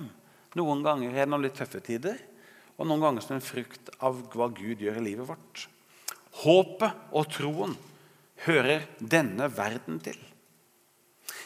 Noen 0.59 0.83
ganger 0.85 1.15
gjennom 1.15 1.43
litt 1.43 1.55
tøffe 1.59 1.81
tider, 1.83 2.17
og 2.77 2.87
noen 2.87 3.03
ganger 3.03 3.25
som 3.25 3.37
en 3.37 3.45
frukt 3.45 3.91
av 4.03 4.19
hva 4.33 4.49
Gud 4.55 4.83
gjør 4.83 4.99
i 4.99 5.05
livet 5.11 5.29
vårt. 5.29 5.67
Håpet 6.41 7.15
og 7.15 7.27
troen 7.31 7.75
hører 8.45 8.85
denne 8.99 9.47
verden 9.53 9.99
til. 10.03 10.17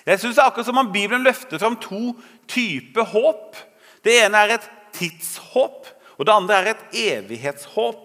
Jeg 0.05 0.21
synes 0.21 0.37
det 0.37 0.43
er 0.43 0.49
akkurat 0.51 0.67
som 0.67 0.79
om 0.79 0.91
Bibelen 0.93 1.25
løfter 1.25 1.59
fram 1.61 1.77
to 1.81 2.13
typer 2.49 3.07
håp. 3.09 3.57
Det 4.05 4.19
ene 4.21 4.43
er 4.45 4.55
et 4.57 4.67
tidshåp. 4.95 5.89
Og 6.15 6.27
det 6.27 6.35
andre 6.35 6.59
er 6.61 6.71
et 6.71 6.99
evighetshåp. 7.01 8.04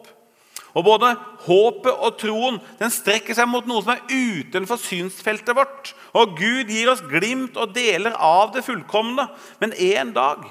Og 0.74 0.84
Både 0.86 1.14
håpet 1.46 1.92
og 1.92 2.18
troen 2.20 2.60
den 2.78 2.92
strekker 2.94 3.36
seg 3.36 3.48
mot 3.50 3.66
noe 3.68 3.82
som 3.82 3.94
er 3.96 4.04
utenfor 4.10 4.80
synsfeltet 4.80 5.56
vårt. 5.56 5.92
Og 6.14 6.36
Gud 6.38 6.70
gir 6.70 6.92
oss 6.92 7.02
glimt 7.10 7.58
og 7.58 7.74
deler 7.74 8.14
av 8.14 8.54
det 8.54 8.64
fullkomne. 8.66 9.28
Men 9.62 9.76
en 9.76 10.16
dag, 10.16 10.48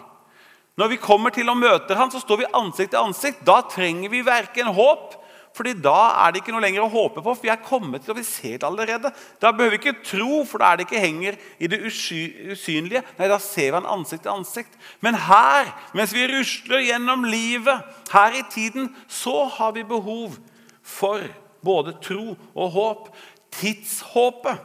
Når 0.79 0.87
vi 0.87 0.95
kommer 0.95 1.29
til 1.35 1.49
å 1.51 1.57
møte 1.59 1.91
han, 1.99 2.07
så 2.07 2.21
står 2.23 2.37
vi 2.39 2.45
ansikt 2.55 2.93
til 2.93 3.01
ansikt. 3.03 3.41
Da 3.43 3.57
trenger 3.67 4.07
vi 4.13 4.21
verken 4.23 4.69
håp 4.71 5.18
fordi 5.59 5.73
da 5.83 5.97
er 6.23 6.31
det 6.31 6.39
ikke 6.39 6.53
noe 6.55 6.63
lenger 6.63 6.85
å 6.85 6.91
håpe 6.93 7.19
på, 7.19 7.33
for 7.33 7.43
vi 7.43 7.51
er 7.51 7.59
kommet 7.59 8.05
til 8.05 8.13
og 8.13 8.19
vi 8.21 8.23
ser 8.23 8.61
det 8.61 8.67
allerede. 8.67 9.11
Da 9.43 9.51
behøver 9.51 9.75
vi 9.75 9.79
ikke 9.81 10.05
tro, 10.07 10.45
for 10.47 10.63
da 10.63 10.69
er 10.71 10.79
det 10.79 10.85
ikke 10.87 11.03
henger 11.03 11.35
i 11.59 11.67
det 11.67 11.81
usynlige. 11.83 13.03
Nei, 13.17 13.27
da 13.27 13.41
ser 13.43 13.73
vi 13.73 13.75
han 13.75 13.89
ansikt 13.97 14.23
til 14.23 14.37
ansikt. 14.37 14.79
Men 15.03 15.19
her, 15.19 15.73
mens 15.97 16.15
vi 16.15 16.29
rusler 16.31 16.85
gjennom 16.87 17.27
livet, 17.27 17.83
her 18.13 18.39
i 18.39 18.45
tiden, 18.53 18.87
så 19.11 19.43
har 19.57 19.75
vi 19.75 19.83
behov 19.83 20.39
for 20.79 21.27
både 21.65 21.97
tro 22.05 22.37
og 22.55 22.75
håp. 22.77 23.13
Tidshåpet. 23.59 24.63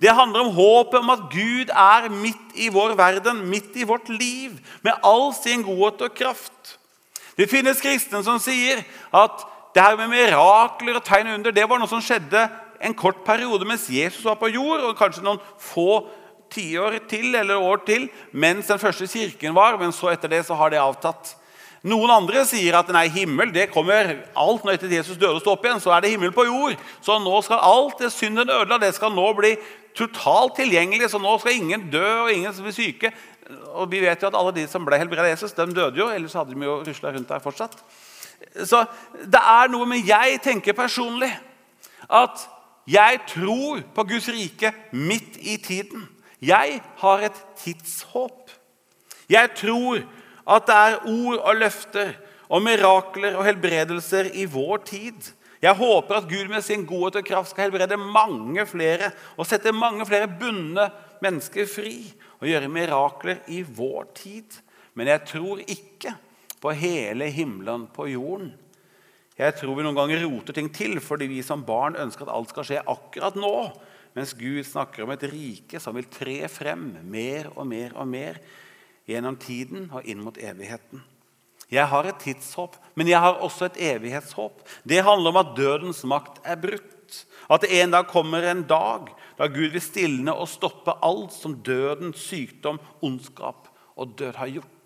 Det 0.00 0.14
handler 0.14 0.46
om 0.46 0.54
håpet 0.54 1.02
om 1.02 1.10
at 1.12 1.26
Gud 1.34 1.74
er 1.74 2.06
midt 2.14 2.54
i 2.54 2.70
vår 2.72 2.94
verden, 2.96 3.42
midt 3.50 3.74
i 3.76 3.84
vårt 3.84 4.08
liv, 4.08 4.54
med 4.86 5.02
all 5.04 5.32
sin 5.36 5.66
godhet 5.66 6.06
og 6.06 6.14
kraft. 6.16 6.76
Det 7.36 7.50
finnes 7.50 7.82
kristne 7.82 8.22
som 8.24 8.38
sier 8.42 8.82
at 9.16 9.49
det 9.74 9.82
her 9.84 9.98
med 9.98 10.10
mirakler 10.10 10.98
og 10.98 11.04
tegn 11.06 11.34
under 11.36 11.54
det 11.54 11.66
var 11.68 11.78
noe 11.78 11.90
som 11.90 12.02
skjedde 12.02 12.48
en 12.80 12.96
kort 12.96 13.20
periode 13.26 13.66
mens 13.68 13.88
Jesus 13.92 14.24
var 14.24 14.38
på 14.40 14.50
jord, 14.50 14.80
og 14.82 14.96
kanskje 14.98 15.24
noen 15.24 15.42
få 15.60 16.06
tiår 16.50 16.98
til 17.10 17.34
eller 17.38 17.60
år 17.60 17.84
til 17.86 18.08
mens 18.32 18.70
den 18.70 18.80
første 18.82 19.06
kirken 19.10 19.54
var. 19.54 19.78
Men 19.78 19.94
så 19.94 20.10
etter 20.14 20.32
det 20.32 20.42
så 20.48 20.56
har 20.58 20.72
det 20.72 20.80
avtatt. 20.82 21.36
Noen 21.86 22.10
andre 22.12 22.42
sier 22.44 22.76
at 22.76 22.90
nei, 22.92 23.06
himmel 23.08 23.52
det 23.54 23.70
kommer 23.72 24.10
alt 24.36 24.66
når 24.66 24.76
etter 24.76 24.90
Jesus 24.92 25.16
døde 25.16 25.38
og 25.38 25.44
sto 25.44 25.54
opp 25.54 25.64
igjen. 25.64 25.80
Så 25.80 25.92
er 25.94 26.04
det 26.04 26.12
himmel 26.12 26.32
på 26.36 26.44
jord. 26.48 26.76
Så 27.04 27.16
nå 27.22 27.40
skal 27.46 27.62
alt 27.64 28.02
det 28.02 28.10
synden 28.12 28.50
ødela, 28.50 28.80
det 28.82 28.92
skal 28.96 29.14
nå 29.14 29.30
bli 29.38 29.54
totalt 29.96 30.58
tilgjengelig. 30.60 31.08
Så 31.12 31.22
nå 31.22 31.38
skal 31.40 31.56
ingen 31.56 31.88
dø 31.92 32.04
og 32.26 32.34
ingen 32.34 32.52
bli 32.66 32.74
syke. 32.76 33.14
Og 33.72 33.88
vi 33.90 34.02
vet 34.04 34.20
jo 34.20 34.28
at 34.28 34.36
alle 34.36 34.52
de 34.58 34.66
som 34.70 34.84
ble 34.86 34.98
helbredet 35.00 35.30
av 35.30 35.32
Jesus, 35.32 35.56
de 35.56 35.66
døde 35.72 36.02
jo. 36.02 36.10
Ellers 36.12 36.36
hadde 36.36 36.52
de 36.52 36.68
jo 36.68 36.80
rusla 36.84 37.14
rundt 37.16 37.32
der 37.32 37.44
fortsatt. 37.44 37.80
Så 38.64 38.84
det 39.14 39.40
er 39.40 39.70
noe 39.72 39.86
med 39.88 40.06
jeg 40.08 40.40
tenker 40.44 40.76
personlig 40.76 41.30
at 42.10 42.46
jeg 42.90 43.20
tror 43.28 43.82
på 43.94 44.04
Guds 44.08 44.28
rike 44.32 44.72
midt 44.92 45.36
i 45.38 45.56
tiden. 45.62 46.08
Jeg 46.42 46.80
har 47.02 47.26
et 47.26 47.36
tidshåp. 47.60 48.50
Jeg 49.30 49.52
tror 49.54 50.00
at 50.50 50.66
det 50.66 50.76
er 50.76 50.96
ord 51.12 51.38
og 51.38 51.60
løfter 51.60 52.14
og 52.50 52.64
mirakler 52.64 53.36
og 53.38 53.44
helbredelser 53.46 54.32
i 54.34 54.48
vår 54.50 54.82
tid. 54.88 55.30
Jeg 55.62 55.76
håper 55.76 56.16
at 56.16 56.28
Gud 56.28 56.48
med 56.48 56.64
sin 56.64 56.86
godhet 56.88 57.20
og 57.20 57.28
kraft 57.28 57.52
skal 57.52 57.68
helbrede 57.68 58.00
mange 58.00 58.64
flere 58.66 59.12
og 59.36 59.46
sette 59.46 59.74
mange 59.76 60.06
flere 60.08 60.30
bundne 60.40 60.88
mennesker 61.22 61.68
fri 61.68 61.94
og 62.40 62.48
gjøre 62.48 62.72
mirakler 62.72 63.44
i 63.52 63.60
vår 63.62 64.08
tid. 64.16 64.58
Men 64.96 65.12
jeg 65.12 65.26
tror 65.28 65.60
ikke 65.60 66.16
på 66.60 66.74
hele 66.76 67.30
himmelen 67.32 67.86
på 67.94 68.08
jorden. 68.12 68.52
Jeg 69.40 69.56
tror 69.56 69.78
vi 69.78 69.84
noen 69.86 69.96
ganger 69.96 70.20
roter 70.26 70.56
ting 70.56 70.68
til 70.74 70.98
fordi 71.00 71.30
vi 71.30 71.40
som 71.44 71.64
barn 71.64 71.96
ønsker 71.98 72.26
at 72.26 72.34
alt 72.34 72.52
skal 72.52 72.66
skje 72.68 72.82
akkurat 72.92 73.38
nå. 73.40 73.54
Mens 74.16 74.34
Gud 74.36 74.60
snakker 74.66 75.04
om 75.04 75.12
et 75.14 75.24
rike 75.30 75.80
som 75.80 75.96
vil 75.96 76.08
tre 76.10 76.42
frem 76.50 76.90
mer 77.08 77.48
og 77.54 77.64
mer 77.70 77.94
og 77.94 78.10
mer 78.10 78.40
gjennom 79.08 79.38
tiden 79.40 79.88
og 79.94 80.04
inn 80.04 80.20
mot 80.22 80.36
evigheten. 80.36 81.00
Jeg 81.70 81.86
har 81.86 82.06
et 82.08 82.18
tidshåp, 82.18 82.74
men 82.98 83.06
jeg 83.06 83.22
har 83.22 83.38
også 83.38 83.68
et 83.68 83.78
evighetshåp. 83.92 84.64
Det 84.82 85.04
handler 85.06 85.30
om 85.30 85.38
at 85.38 85.52
dødens 85.54 86.02
makt 86.02 86.40
er 86.42 86.58
brutt. 86.58 87.20
At 87.50 87.62
det 87.62 87.70
en 87.78 87.94
dag 87.94 88.10
kommer 88.10 88.44
en 88.46 88.64
dag 88.66 89.08
da 89.38 89.46
Gud 89.50 89.70
vil 89.72 89.82
stilne 89.82 90.34
og 90.34 90.50
stoppe 90.50 90.96
alt 91.06 91.32
som 91.32 91.56
døden, 91.64 92.12
sykdom, 92.14 92.82
ondskap 93.02 93.70
og 93.96 94.18
død 94.18 94.36
har 94.42 94.50
gjort. 94.58 94.79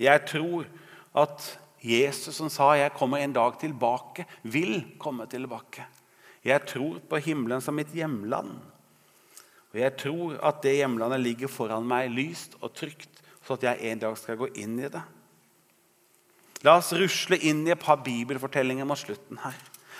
Jeg 0.00 0.24
tror 0.26 0.66
at 1.14 1.58
Jesus 1.82 2.36
som 2.36 2.48
sa 2.48 2.74
'Jeg 2.74 2.94
kommer 2.94 3.18
en 3.18 3.32
dag 3.32 3.58
tilbake', 3.58 4.24
vil 4.42 4.84
komme 4.98 5.26
tilbake. 5.26 5.84
Jeg 6.44 6.66
tror 6.66 6.98
på 7.10 7.16
himmelen 7.16 7.60
som 7.60 7.74
mitt 7.74 7.92
hjemland. 7.92 8.60
Og 9.72 9.80
jeg 9.80 9.96
tror 9.96 10.38
at 10.42 10.62
det 10.62 10.76
hjemlandet 10.76 11.20
ligger 11.20 11.48
foran 11.48 11.86
meg 11.88 12.10
lyst 12.10 12.54
og 12.60 12.74
trygt, 12.74 13.22
så 13.46 13.54
at 13.54 13.62
jeg 13.62 13.92
en 13.92 13.98
dag 13.98 14.18
skal 14.18 14.36
gå 14.36 14.48
inn 14.54 14.78
i 14.78 14.88
det. 14.88 15.02
La 16.62 16.76
oss 16.76 16.92
rusle 16.92 17.38
inn 17.42 17.66
i 17.66 17.72
et 17.74 17.80
par 17.80 17.96
bibelfortellinger 18.04 18.86
mot 18.86 18.98
slutten 18.98 19.40
her. 19.42 19.56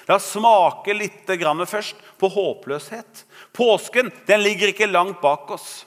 La 0.08 0.18
oss 0.18 0.32
smake 0.34 0.94
litt 0.94 1.26
først 1.26 1.96
på 2.18 2.28
håpløshet. 2.28 3.24
Påsken 3.52 4.12
den 4.26 4.42
ligger 4.42 4.68
ikke 4.68 4.86
langt 4.86 5.20
bak 5.20 5.50
oss. 5.50 5.86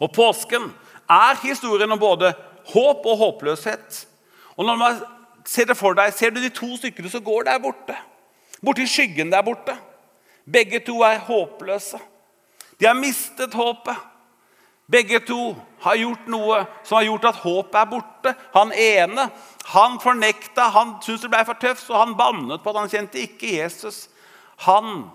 Og 0.00 0.12
påsken 0.12 0.72
er 1.08 1.36
historien 1.42 1.92
om 1.92 1.98
både 1.98 2.34
håp 2.72 3.06
og 3.06 3.20
håpløshet. 3.22 4.02
Og 4.56 4.66
når 4.66 4.80
man 4.80 5.00
ser 5.46 5.68
det 5.68 5.78
for 5.78 5.96
deg, 5.96 6.12
ser 6.14 6.32
du 6.34 6.40
de 6.42 6.50
to 6.50 6.72
stykkene 6.78 7.10
som 7.12 7.24
går 7.24 7.46
der 7.48 7.62
borte. 7.62 7.96
Borti 8.64 8.86
skyggen 8.88 9.30
der 9.32 9.44
borte. 9.46 9.76
Begge 10.46 10.80
to 10.86 11.00
er 11.02 11.22
håpløse. 11.26 11.98
De 12.80 12.86
har 12.86 12.98
mistet 12.98 13.54
håpet. 13.54 13.96
Begge 14.86 15.18
to 15.26 15.56
har 15.82 15.98
gjort 15.98 16.28
noe 16.30 16.60
som 16.86 17.00
har 17.00 17.08
gjort 17.08 17.24
at 17.32 17.40
håpet 17.42 17.78
er 17.80 17.88
borte. 17.90 18.34
Han 18.54 18.72
ene 18.72 19.28
han 19.72 19.98
fornekta, 19.98 20.68
han 20.70 20.92
syntes 21.02 21.24
det 21.24 21.32
ble 21.32 21.42
for 21.48 21.58
tøft, 21.58 21.82
så 21.82 21.98
han 21.98 22.14
bannet 22.18 22.62
på 22.62 22.70
at 22.70 22.84
han 22.84 22.92
kjente 22.92 23.18
ikke 23.18 23.56
Jesus. 23.56 24.04
Han 24.62 25.08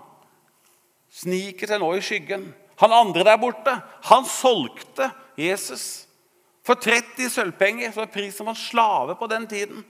sniker 1.12 1.70
seg 1.70 1.80
nå 1.80 1.88
i 1.96 2.02
skyggen. 2.04 2.50
Han 2.82 2.92
andre 2.92 3.24
der 3.24 3.40
borte, 3.40 3.78
han 4.10 4.28
solgte 4.28 5.08
Jesus. 5.40 6.04
For 6.62 6.78
30 6.78 7.30
sølvpenger, 7.32 7.90
som 7.90 8.04
er 8.04 8.12
prisen 8.12 8.42
som 8.42 8.50
en 8.52 8.58
slave 8.58 9.16
på 9.18 9.26
den 9.30 9.48
tiden. 9.50 9.82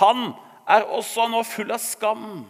Han 0.00 0.30
er 0.68 0.86
også 0.96 1.28
nå 1.30 1.42
full 1.46 1.72
av 1.74 1.82
skam. 1.82 2.46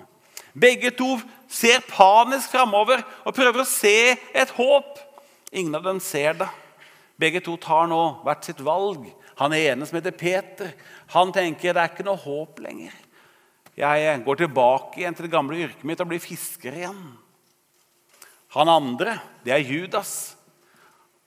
Begge 0.57 0.93
to 0.97 1.17
ser 1.53 1.83
panisk 1.91 2.55
framover 2.55 3.03
og 3.27 3.35
prøver 3.37 3.63
å 3.63 3.69
se 3.69 4.15
et 4.15 4.55
håp. 4.57 5.03
Ingen 5.53 5.77
av 5.77 5.85
dem 5.85 6.01
ser 6.01 6.39
det. 6.39 6.49
Begge 7.21 7.43
to 7.45 7.57
tar 7.61 7.89
nå 7.91 8.01
hvert 8.25 8.47
sitt 8.47 8.63
valg. 8.65 9.09
Han 9.41 9.53
ene 9.53 9.85
som 9.85 9.99
heter 9.99 10.17
Peter, 10.17 10.73
han 11.13 11.33
tenker 11.35 11.75
det 11.77 11.83
er 11.83 11.93
ikke 11.93 12.07
noe 12.07 12.21
håp 12.21 12.61
lenger. 12.65 12.95
Jeg 13.77 14.23
går 14.25 14.39
tilbake 14.41 15.03
igjen 15.03 15.17
til 15.17 15.27
det 15.27 15.35
gamle 15.35 15.59
yrket 15.67 15.85
mitt 15.85 16.01
og 16.01 16.09
blir 16.09 16.23
fisker 16.23 16.79
igjen. 16.79 17.03
Han 18.57 18.71
andre, 18.73 19.19
det 19.45 19.53
er 19.53 19.65
Judas. 19.65 20.36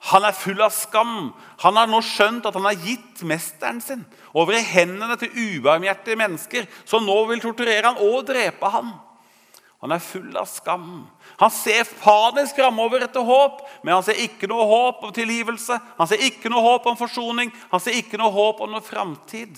Han 0.07 0.23
er 0.23 0.35
full 0.37 0.61
av 0.63 0.71
skam. 0.71 1.33
Han 1.59 1.75
har 1.75 1.89
nå 1.91 1.99
skjønt 2.05 2.47
at 2.47 2.55
han 2.55 2.67
har 2.69 2.79
gitt 2.79 3.21
mesteren 3.27 3.81
sin 3.83 4.05
over 4.31 4.55
i 4.55 4.63
hendene 4.63 5.17
til 5.19 5.33
ubarmhjertige 5.35 6.19
mennesker 6.19 6.67
som 6.87 7.03
nå 7.05 7.17
vil 7.29 7.43
torturere 7.43 7.91
han 7.91 7.99
og 8.05 8.23
drepe 8.29 8.71
han. 8.71 8.93
Han 9.79 9.93
er 9.95 10.03
full 10.03 10.35
av 10.35 10.47
skam. 10.51 11.07
Han 11.39 11.51
ser 11.55 11.87
panisk 12.01 12.57
framover 12.59 13.05
etter 13.05 13.23
håp, 13.23 13.61
men 13.83 13.95
han 13.95 14.03
ser 14.03 14.19
ikke 14.19 14.47
noe 14.51 14.65
håp 14.67 15.05
om 15.07 15.13
tilgivelse. 15.15 15.77
Han 15.99 16.09
ser 16.09 16.23
ikke 16.27 16.51
noe 16.51 16.63
håp 16.65 16.89
om 16.91 16.99
forsoning, 16.99 17.51
han 17.71 17.83
ser 17.83 17.95
ikke 17.95 18.19
noe 18.19 18.31
håp 18.35 18.59
om 18.65 18.73
noe 18.75 18.83
framtid. 18.83 19.55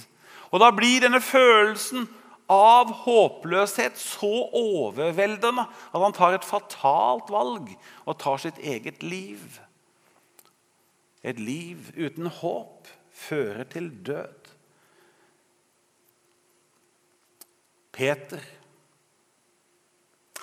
Og 0.51 0.61
da 0.61 0.69
blir 0.75 1.01
denne 1.01 1.21
følelsen 1.25 2.05
av 2.51 2.91
håpløshet 3.05 3.97
så 3.97 4.31
overveldende 4.57 5.65
at 5.65 6.01
han 6.03 6.13
tar 6.13 6.35
et 6.35 6.45
fatalt 6.45 7.31
valg 7.31 7.71
og 8.05 8.17
tar 8.21 8.41
sitt 8.43 8.59
eget 8.59 9.01
liv. 9.01 9.39
Et 11.23 11.37
liv 11.37 11.91
uten 11.97 12.29
håp 12.41 12.89
fører 13.13 13.67
til 13.69 13.91
død. 14.05 14.49
Peter 17.91 18.41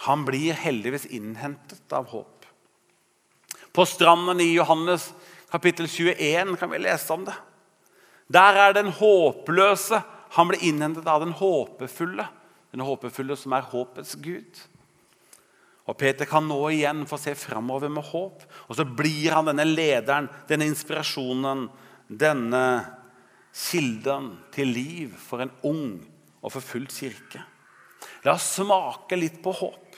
han 0.04 0.22
blir 0.24 0.54
heldigvis 0.54 1.08
innhentet 1.10 1.92
av 1.92 2.06
håp. 2.12 2.46
På 3.74 3.84
stranden 3.86 4.40
i 4.40 4.52
Johannes 4.54 5.10
kapittel 5.50 5.88
21 5.90 6.54
kan 6.60 6.70
vi 6.70 6.78
lese 6.78 7.12
om 7.12 7.26
det. 7.26 7.34
Der 8.30 8.60
er 8.62 8.76
den 8.76 8.92
håpløse. 8.94 10.00
Han 10.36 10.48
blir 10.48 10.62
innhentet 10.64 11.06
av 11.08 11.20
den 11.24 11.34
håpefulle. 11.34 12.28
Den 12.70 12.84
håpefulle 12.84 13.36
som 13.36 13.56
er 13.56 13.68
håpets 13.72 14.14
gud. 14.22 14.62
Og 15.88 15.96
Peter 15.96 16.28
kan 16.28 16.44
nå 16.44 16.58
igjen 16.74 17.06
få 17.08 17.16
se 17.20 17.32
framover 17.38 17.88
med 17.92 18.04
håp. 18.10 18.44
Og 18.68 18.76
så 18.76 18.84
blir 18.84 19.32
han 19.32 19.48
denne 19.48 19.64
lederen, 19.64 20.28
denne 20.48 20.68
inspirasjonen, 20.68 21.66
denne 22.08 22.64
kilden 23.56 24.34
til 24.54 24.72
liv 24.76 25.16
for 25.22 25.42
en 25.42 25.52
ung 25.66 25.86
og 26.42 26.52
forfulgt 26.52 26.94
kirke. 27.00 27.40
La 28.26 28.36
oss 28.36 28.52
smake 28.58 29.16
litt 29.18 29.40
på 29.42 29.54
håp. 29.56 29.96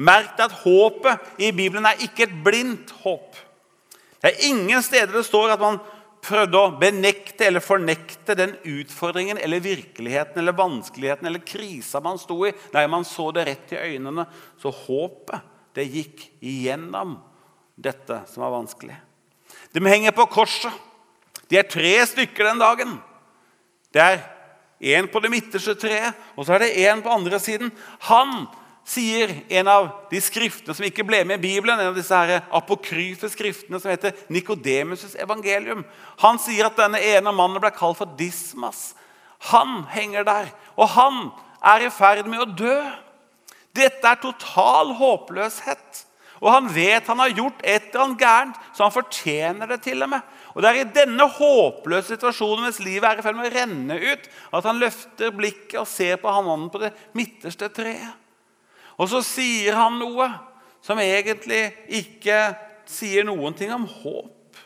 Merk 0.00 0.40
at 0.40 0.56
håpet 0.62 1.42
i 1.44 1.50
Bibelen 1.52 1.84
er 1.88 2.00
ikke 2.06 2.24
et 2.24 2.36
blindt 2.44 2.92
håp. 3.02 3.36
Det 4.20 4.30
er 4.30 4.46
ingen 4.48 4.82
steder 4.84 5.12
det 5.12 5.26
står 5.28 5.54
at 5.54 5.60
man 5.60 5.80
prøvde 6.24 6.60
å 6.60 6.72
benekte 6.80 7.46
eller 7.46 7.64
fornekte 7.64 8.36
den 8.38 8.52
utfordringen 8.68 9.38
eller 9.40 9.62
virkeligheten 9.64 10.42
eller 10.42 10.56
vanskeligheten 10.58 11.28
eller 11.28 11.44
krisa 11.46 12.00
man 12.04 12.20
sto 12.20 12.38
i. 12.48 12.52
Nei, 12.74 12.84
man 12.92 13.06
så 13.08 13.30
det 13.34 13.46
rett 13.48 13.74
i 13.74 13.80
øynene. 13.80 14.26
Så 14.60 14.72
håpet, 14.84 15.46
det 15.76 15.86
gikk 15.86 16.26
igjennom 16.42 17.18
dette 17.80 18.22
som 18.30 18.44
var 18.44 18.54
vanskelig. 18.58 18.96
De 19.72 19.82
henger 19.86 20.14
på 20.16 20.26
korset. 20.30 20.74
De 21.50 21.58
er 21.58 21.66
tre 21.70 21.94
stykker 22.06 22.46
den 22.46 22.62
dagen. 22.62 22.98
Det 23.90 24.02
er 24.02 24.20
én 24.80 25.08
på 25.10 25.20
det 25.22 25.30
midterste 25.32 25.74
treet, 25.78 26.16
og 26.36 26.46
så 26.46 26.54
er 26.56 26.64
det 26.64 26.76
én 26.86 27.02
på 27.02 27.12
andre 27.12 27.40
siden. 27.42 27.72
Han 28.06 28.46
sier 28.90 29.32
en 29.60 29.68
av 29.70 29.88
de 30.10 30.20
skriftene 30.22 30.74
som 30.74 30.86
ikke 30.86 31.04
ble 31.06 31.22
med 31.28 31.38
i 31.38 31.44
Bibelen, 31.44 31.78
en 31.78 31.92
av 31.92 31.98
disse 31.98 32.16
her 32.16 32.42
apokryfe 32.56 33.30
skriftene 33.30 33.78
som 33.80 33.92
heter 33.92 34.16
Nikodemus' 34.32 35.14
evangelium. 35.22 35.84
Han 36.24 36.40
sier 36.42 36.66
at 36.66 36.78
denne 36.78 37.00
ene 37.12 37.34
mannen 37.34 37.62
ble 37.62 37.70
kalt 37.74 38.00
for 38.00 38.18
Dismas. 38.18 38.90
Han 39.52 39.84
henger 39.94 40.26
der, 40.26 40.50
og 40.76 40.90
han 40.96 41.22
er 41.62 41.86
i 41.86 41.94
ferd 41.94 42.28
med 42.28 42.42
å 42.42 42.50
dø. 42.50 42.76
Dette 43.76 44.10
er 44.10 44.20
total 44.20 44.94
håpløshet. 44.98 46.06
Og 46.40 46.48
han 46.48 46.70
vet 46.72 47.08
han 47.10 47.20
har 47.20 47.34
gjort 47.36 47.60
et 47.60 47.90
eller 47.90 48.06
annet 48.06 48.22
gærent, 48.22 48.60
så 48.72 48.86
han 48.86 48.94
fortjener 48.94 49.68
det 49.68 49.82
til 49.84 50.00
og 50.02 50.08
med. 50.14 50.24
Og 50.54 50.62
Det 50.62 50.70
er 50.70 50.78
i 50.80 50.92
denne 50.96 51.26
håpløse 51.36 52.14
situasjonen 52.14 52.64
mens 52.64 52.80
livet 52.82 53.06
er 53.06 53.20
i 53.20 53.24
ferd 53.24 53.36
med 53.38 53.50
å 53.50 53.54
renne 53.54 53.98
ut, 54.00 54.24
at 54.56 54.66
han 54.66 54.80
løfter 54.80 55.36
blikket 55.36 55.82
og 55.82 55.88
ser 55.88 56.16
på 56.18 56.32
han 56.32 56.66
på 56.72 56.80
det 56.82 56.94
midterste 57.14 57.68
treet. 57.76 58.16
Og 59.00 59.08
så 59.08 59.22
sier 59.24 59.78
han 59.78 59.96
noe 60.00 60.28
som 60.84 61.00
egentlig 61.00 61.70
ikke 62.00 62.52
sier 62.88 63.24
noen 63.24 63.56
ting 63.56 63.72
om 63.72 63.86
håp. 63.88 64.58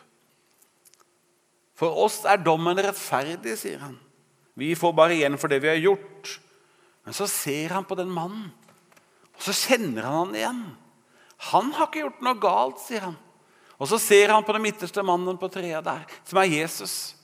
For 1.75 2.03
oss 2.05 2.21
er 2.27 2.43
dommen 2.43 2.79
rettferdig, 2.79 3.55
sier 3.59 3.81
han. 3.83 3.95
Vi 4.55 4.71
får 4.79 4.93
bare 4.95 5.15
igjen 5.15 5.35
for 5.39 5.51
det 5.51 5.59
vi 5.63 5.71
har 5.71 5.81
gjort. 5.81 6.37
Men 7.05 7.15
så 7.15 7.27
ser 7.29 7.75
han 7.75 7.87
på 7.87 7.97
den 7.99 8.11
mannen, 8.11 8.47
og 9.35 9.43
så 9.43 9.53
kjenner 9.53 10.07
han 10.07 10.15
han 10.23 10.37
igjen. 10.39 10.61
Han 11.51 11.73
har 11.75 11.89
ikke 11.89 12.05
gjort 12.05 12.23
noe 12.23 12.39
galt, 12.41 12.79
sier 12.81 13.03
han. 13.09 13.17
Og 13.75 13.89
Så 13.91 13.99
ser 13.99 14.31
han 14.31 14.43
på 14.43 14.53
den 14.55 14.63
midterste 14.63 15.03
mannen 15.03 15.37
på 15.37 15.49
treet 15.51 15.83
der, 15.83 16.05
som 16.23 16.39
er 16.39 16.47
Jesus. 16.47 17.14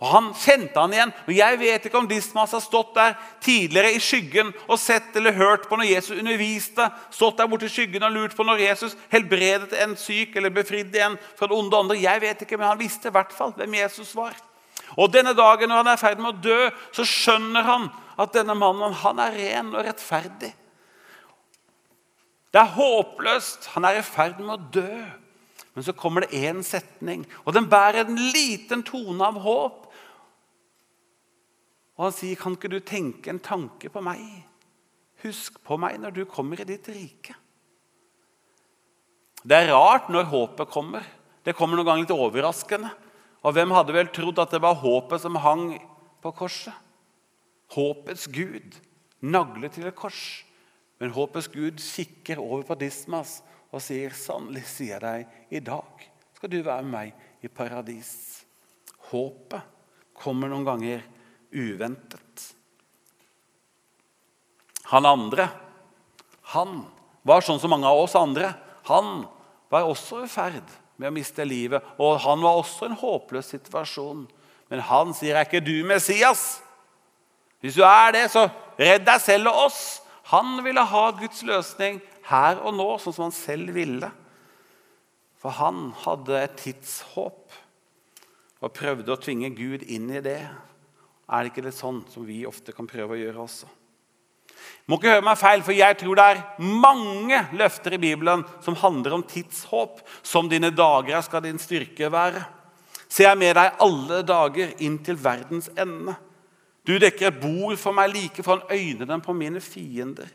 Og 0.00 0.08
Han 0.08 0.30
kjente 0.32 0.80
han 0.80 0.92
igjen. 0.94 1.12
og 1.26 1.32
Jeg 1.36 1.58
vet 1.60 1.86
ikke 1.86 1.98
om 1.98 2.08
Dismas 2.08 2.54
har 2.56 2.62
stått 2.64 2.94
der 2.96 3.16
tidligere 3.44 3.92
i 3.92 4.00
skyggen 4.00 4.52
og 4.66 4.78
sett 4.80 5.16
eller 5.16 5.36
hørt 5.36 5.68
på 5.68 5.76
når 5.76 5.90
Jesus 5.90 6.18
underviste. 6.18 6.86
Stått 7.12 7.36
der 7.36 7.50
borte 7.50 7.68
i 7.68 7.72
skyggen 7.72 8.06
og 8.08 8.14
lurt 8.14 8.36
på 8.36 8.46
når 8.48 8.64
Jesus 8.64 8.96
helbredet 9.12 9.76
en 9.84 9.96
syk 10.00 10.36
eller 10.36 10.54
befridde 10.56 11.02
en 11.04 11.18
fra 11.36 11.50
det 11.50 11.56
onde 11.56 11.76
andre. 11.76 12.00
Jeg 12.00 12.20
vet 12.24 12.46
ikke, 12.46 12.56
men 12.56 12.70
han 12.72 12.80
visste 12.80 13.12
i 13.12 13.14
hvert 13.14 13.34
fall 13.36 13.52
hvem 13.58 13.76
Jesus 13.82 14.14
var. 14.16 14.32
Og 14.96 15.12
denne 15.12 15.36
dagen 15.36 15.68
når 15.68 15.82
han 15.82 15.92
er 15.92 16.00
i 16.00 16.02
ferd 16.02 16.22
med 16.22 16.32
å 16.32 16.42
dø, 16.48 16.70
så 16.96 17.04
skjønner 17.06 17.68
han 17.68 17.90
at 18.20 18.32
denne 18.34 18.56
mannen 18.56 18.96
han 19.04 19.20
er 19.20 19.36
ren 19.36 19.74
og 19.74 19.84
rettferdig. 19.84 20.54
Det 22.50 22.58
er 22.58 22.72
håpløst. 22.74 23.68
Han 23.76 23.86
er 23.86 24.00
i 24.00 24.06
ferd 24.06 24.40
med 24.40 24.56
å 24.56 24.70
dø. 24.80 25.02
Men 25.74 25.86
så 25.86 25.94
kommer 25.94 26.24
det 26.24 26.34
én 26.34 26.64
setning, 26.66 27.22
og 27.46 27.54
den 27.54 27.68
bærer 27.70 28.02
en 28.02 28.18
liten 28.34 28.82
tone 28.82 29.22
av 29.22 29.38
håp. 29.38 29.86
Og 32.00 32.06
han 32.06 32.14
sier, 32.16 32.36
'Kan 32.36 32.56
ikke 32.56 32.72
du 32.72 32.80
tenke 32.80 33.28
en 33.28 33.38
tanke 33.38 33.92
på 33.92 34.00
meg?' 34.00 34.44
'Husk 35.20 35.60
på 35.62 35.76
meg 35.76 36.00
når 36.00 36.14
du 36.16 36.24
kommer 36.24 36.58
i 36.58 36.64
ditt 36.64 36.88
rike.' 36.88 37.36
Det 39.44 39.52
er 39.52 39.72
rart 39.72 40.08
når 40.08 40.24
håpet 40.24 40.70
kommer. 40.70 41.04
Det 41.44 41.54
kommer 41.56 41.76
noen 41.76 41.84
ganger 41.84 42.04
litt 42.04 42.16
overraskende. 42.16 42.90
Og 43.44 43.52
hvem 43.52 43.70
hadde 43.70 43.92
vel 43.92 44.08
trodd 44.08 44.38
at 44.38 44.50
det 44.50 44.62
var 44.62 44.80
håpet 44.80 45.20
som 45.20 45.36
hang 45.36 45.78
på 46.22 46.32
korset? 46.32 46.72
Håpets 47.72 48.26
Gud, 48.28 48.80
naglet 49.20 49.72
til 49.72 49.86
et 49.86 49.94
kors. 49.94 50.44
Men 51.00 51.12
håpets 51.12 51.48
Gud 51.48 51.76
kikker 51.80 52.40
over 52.40 52.62
på 52.62 52.78
Dismas 52.80 53.42
og 53.72 53.80
sier, 53.80 54.08
'Sannelig 54.08 54.64
sier 54.64 54.96
jeg 54.96 55.00
deg, 55.00 55.26
i 55.50 55.60
dag 55.60 56.08
skal 56.32 56.48
du 56.48 56.62
være 56.62 56.82
med 56.82 56.92
meg 56.92 57.12
i 57.44 57.48
paradis.' 57.48 58.44
Håpet 59.12 59.60
kommer 60.14 60.48
noen 60.48 60.64
ganger 60.64 61.02
uventet. 61.52 62.46
Han 64.90 65.06
andre, 65.06 65.48
han 66.54 66.80
var 67.22 67.44
sånn 67.46 67.60
som 67.62 67.70
mange 67.70 67.86
av 67.86 68.00
oss 68.02 68.16
andre. 68.18 68.52
Han 68.90 69.24
var 69.70 69.86
også 69.86 70.24
i 70.24 70.30
ferd 70.30 70.66
med 70.98 71.10
å 71.10 71.14
miste 71.14 71.46
livet, 71.46 71.84
og 72.00 72.18
han 72.24 72.42
var 72.42 72.58
også 72.58 72.88
i 72.88 72.90
en 72.90 72.98
håpløs 72.98 73.52
situasjon. 73.54 74.26
Men 74.70 74.80
han 74.80 75.14
sier, 75.14 75.36
'Er 75.36 75.46
ikke 75.46 75.64
du 75.64 75.84
Messias?' 75.84 76.60
Hvis 77.60 77.74
du 77.74 77.82
er 77.84 78.12
det, 78.12 78.30
så 78.30 78.48
redd 78.78 79.04
deg 79.04 79.20
selv 79.20 79.48
og 79.48 79.66
oss. 79.66 80.00
Han 80.32 80.64
ville 80.64 80.80
ha 80.80 81.10
Guds 81.10 81.42
løsning 81.42 82.00
her 82.24 82.56
og 82.64 82.74
nå, 82.74 82.98
sånn 82.98 83.12
som 83.12 83.26
han 83.28 83.36
selv 83.36 83.74
ville. 83.74 84.10
For 85.36 85.50
han 85.50 85.92
hadde 86.04 86.42
et 86.42 86.56
tidshåp 86.56 87.52
og 88.60 88.72
prøvde 88.76 89.12
å 89.12 89.20
tvinge 89.20 89.52
Gud 89.56 89.82
inn 89.82 90.10
i 90.10 90.20
det. 90.24 90.48
Er 91.30 91.44
det 91.44 91.52
ikke 91.52 91.68
litt 91.68 91.78
sånn 91.78 92.00
som 92.10 92.24
vi 92.26 92.42
ofte 92.48 92.74
kan 92.74 92.88
prøve 92.90 93.14
å 93.14 93.20
gjøre 93.20 93.44
også? 93.44 93.68
Må 94.90 94.98
ikke 94.98 95.12
høre 95.12 95.24
meg 95.24 95.38
feil, 95.38 95.62
for 95.62 95.76
Jeg 95.76 95.98
tror 96.00 96.18
det 96.18 96.24
er 96.26 96.40
mange 96.58 97.38
løfter 97.54 97.94
i 97.94 98.00
Bibelen 98.02 98.42
som 98.64 98.78
handler 98.80 99.14
om 99.14 99.22
tidshåp. 99.22 100.00
Som 100.26 100.50
dine 100.50 100.72
dager 100.74 101.22
skal 101.22 101.44
din 101.44 101.60
styrke 101.62 102.10
være. 102.10 102.42
Se 103.10 103.24
jeg 103.26 103.38
med 103.38 103.54
deg 103.58 103.78
alle 103.82 104.20
dager 104.26 104.74
inn 104.82 104.98
til 105.06 105.18
verdens 105.18 105.70
ende. 105.78 106.16
Du 106.86 106.96
dekker 106.98 107.28
et 107.28 107.40
bord 107.42 107.78
for 107.78 107.94
meg 107.94 108.10
like 108.14 108.42
foran 108.42 108.66
øynene 108.70 109.20
på 109.22 109.34
mine 109.36 109.62
fiender. 109.62 110.30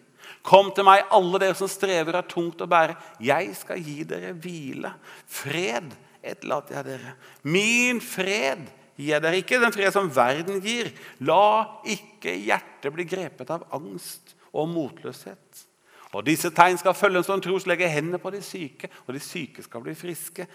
Kom 0.46 0.72
til 0.74 0.86
meg, 0.86 1.04
alle 1.14 1.40
dere 1.42 1.58
som 1.58 1.70
strever 1.70 2.18
er 2.18 2.28
tungt 2.30 2.62
å 2.62 2.70
bære. 2.70 2.96
Jeg 3.24 3.52
skal 3.58 3.82
gi 3.82 4.04
dere 4.08 4.34
hvile. 4.38 4.92
Fred 5.28 5.92
etterlater 6.22 6.80
jeg 6.80 6.88
dere. 6.90 7.16
Min 7.44 8.02
fred 8.02 8.66
jeg 8.98 9.22
dere. 9.24 9.42
Ikke 9.42 9.60
den 9.62 9.74
fred 9.76 9.92
som 9.96 10.10
verden 10.14 10.62
gir. 10.64 10.92
La 11.28 11.82
ikke 11.84 12.36
hjertet 12.40 12.94
bli 12.96 13.08
grepet 13.10 13.52
av 13.52 13.68
angst 13.76 14.36
og 14.56 14.70
motløshet. 14.72 15.66
Og 16.16 16.24
disse 16.24 16.52
tegn 16.56 16.80
skal 16.80 16.96
følge 16.96 17.26
som 17.28 17.42
tros 17.44 17.68
legge 17.68 17.90
hendene 17.92 18.22
på 18.24 18.32
de 18.32 18.40
syke, 18.46 18.88
og 19.04 19.18
de 19.18 19.20
syke 19.20 19.66
skal 19.66 19.84
bli 19.84 19.98
friske. 20.00 20.48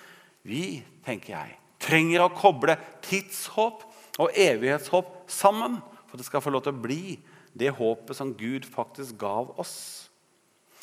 Vi, 0.49 0.81
tenker 1.05 1.35
jeg, 1.35 1.59
trenger 1.85 2.25
å 2.25 2.33
koble 2.33 2.79
tidshåp 3.05 3.85
og 4.21 4.39
evighetshåp 4.41 5.19
sammen 5.29 5.77
for 6.11 6.19
det 6.19 6.27
skal 6.27 6.43
få 6.43 6.51
lov 6.51 6.65
til 6.67 6.75
å 6.75 6.83
bli 6.83 7.03
det 7.55 7.71
håpet 7.79 8.19
som 8.19 8.35
Gud 8.35 8.67
faktisk 8.67 9.19
gav 9.21 9.53
oss. 9.61 10.10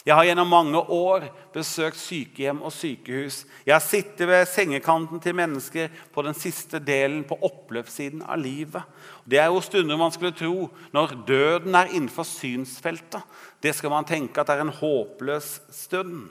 Jeg 0.08 0.16
har 0.16 0.24
gjennom 0.24 0.48
mange 0.48 0.80
år 0.80 1.26
besøkt 1.52 1.98
sykehjem 2.00 2.62
og 2.64 2.72
sykehus. 2.72 3.42
Jeg 3.68 3.74
har 3.76 3.84
sittet 3.84 4.30
ved 4.30 4.46
sengekanten 4.48 5.20
til 5.20 5.36
mennesker 5.36 5.92
på 6.16 6.24
den 6.24 6.38
siste 6.38 6.80
delen 6.80 7.26
på 7.28 7.36
oppløpssiden 7.44 8.22
av 8.24 8.40
livet. 8.40 8.86
Det 9.28 9.42
er 9.42 9.52
jo 9.52 9.60
stunder 9.66 10.00
man 10.00 10.14
skulle 10.16 10.32
tro, 10.32 10.70
når 10.96 11.18
døden 11.28 11.76
er 11.76 11.92
innenfor 11.92 12.24
synsfeltet. 12.24 13.20
Det 13.60 13.76
skal 13.76 13.92
man 13.92 14.08
tenke 14.08 14.40
at 14.40 14.54
er 14.54 14.64
en 14.64 14.72
håpløs 14.80 15.50
stund. 15.76 16.30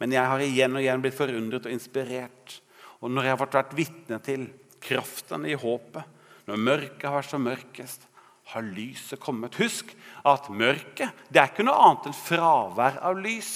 Men 0.00 0.16
jeg 0.16 0.24
har 0.24 0.40
igjen 0.40 0.78
og 0.78 0.80
igjen 0.80 1.04
blitt 1.04 1.18
forundret 1.18 1.68
og 1.68 1.76
inspirert. 1.76 2.56
Og 3.04 3.12
når 3.12 3.28
jeg 3.28 3.36
har 3.36 3.42
vært 3.44 3.76
vitne 3.76 4.20
til 4.24 4.48
kraften 4.80 5.44
i 5.44 5.60
håpet, 5.60 6.08
når 6.48 6.64
mørket 6.72 7.04
har 7.04 7.20
vært 7.20 7.34
som 7.36 7.44
mørkest, 7.44 8.08
har 8.52 8.66
lyset 8.66 9.20
kommet. 9.22 9.58
Husk 9.60 9.92
at 10.26 10.50
mørket 10.50 11.14
det 11.30 11.40
er 11.40 11.52
ikke 11.52 11.66
noe 11.66 11.78
annet 11.86 12.10
enn 12.10 12.16
fravær 12.16 13.00
av 13.06 13.18
lys. 13.20 13.54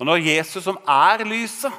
Og 0.00 0.08
når 0.08 0.22
Jesus, 0.24 0.64
som 0.64 0.78
er 0.88 1.24
lyset, 1.28 1.74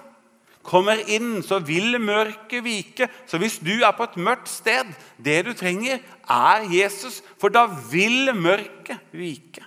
kommer 0.61 0.99
inn, 1.09 1.39
så 1.41 1.57
vil 1.65 1.97
mørket 2.01 2.61
vike. 2.65 3.07
Så 3.26 3.39
hvis 3.41 3.57
du 3.63 3.74
er 3.82 3.95
på 3.97 4.05
et 4.05 4.19
mørkt 4.22 4.49
sted, 4.51 4.91
det 5.17 5.39
du 5.47 5.55
trenger, 5.57 6.01
er 6.30 6.67
Jesus. 6.69 7.22
For 7.41 7.53
da 7.53 7.65
vil 7.89 8.30
mørket 8.38 9.01
vike. 9.17 9.65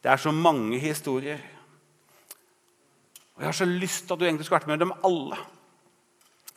Det 0.00 0.10
er 0.10 0.18
så 0.18 0.32
mange 0.32 0.78
historier. 0.82 1.38
Og 3.36 3.44
Jeg 3.44 3.48
har 3.48 3.56
så 3.56 3.64
lyst 3.64 4.06
til 4.06 4.14
at 4.14 4.20
du 4.20 4.26
egentlig 4.26 4.46
skulle 4.48 4.60
vært 4.60 4.72
med 4.72 4.82
dem 4.82 4.92
alle. 5.04 5.38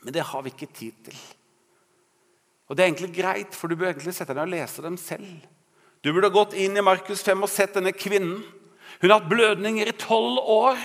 Men 0.02 0.14
det 0.16 0.26
har 0.26 0.42
vi 0.42 0.52
ikke 0.52 0.74
tid 0.74 0.98
til. 1.06 1.20
Og 2.74 2.78
Det 2.78 2.82
er 2.82 2.90
egentlig 2.90 3.14
greit, 3.14 3.54
for 3.54 3.70
du 3.70 3.76
bør 3.78 3.92
egentlig 3.92 4.16
sette 4.18 4.34
deg 4.34 4.48
og 4.48 4.50
lese 4.50 4.82
dem 4.82 4.96
selv. 4.98 5.28
Du 6.02 6.10
burde 6.10 6.32
gått 6.34 6.56
inn 6.58 6.74
i 6.74 6.82
Markus 6.82 7.22
5 7.22 7.46
og 7.46 7.52
sett 7.54 7.76
denne 7.78 7.92
kvinnen. 7.94 8.40
Hun 8.98 9.12
har 9.12 9.20
hatt 9.20 9.30
blødninger 9.30 9.92
i 9.92 9.94
tolv 10.02 10.40
år. 10.42 10.80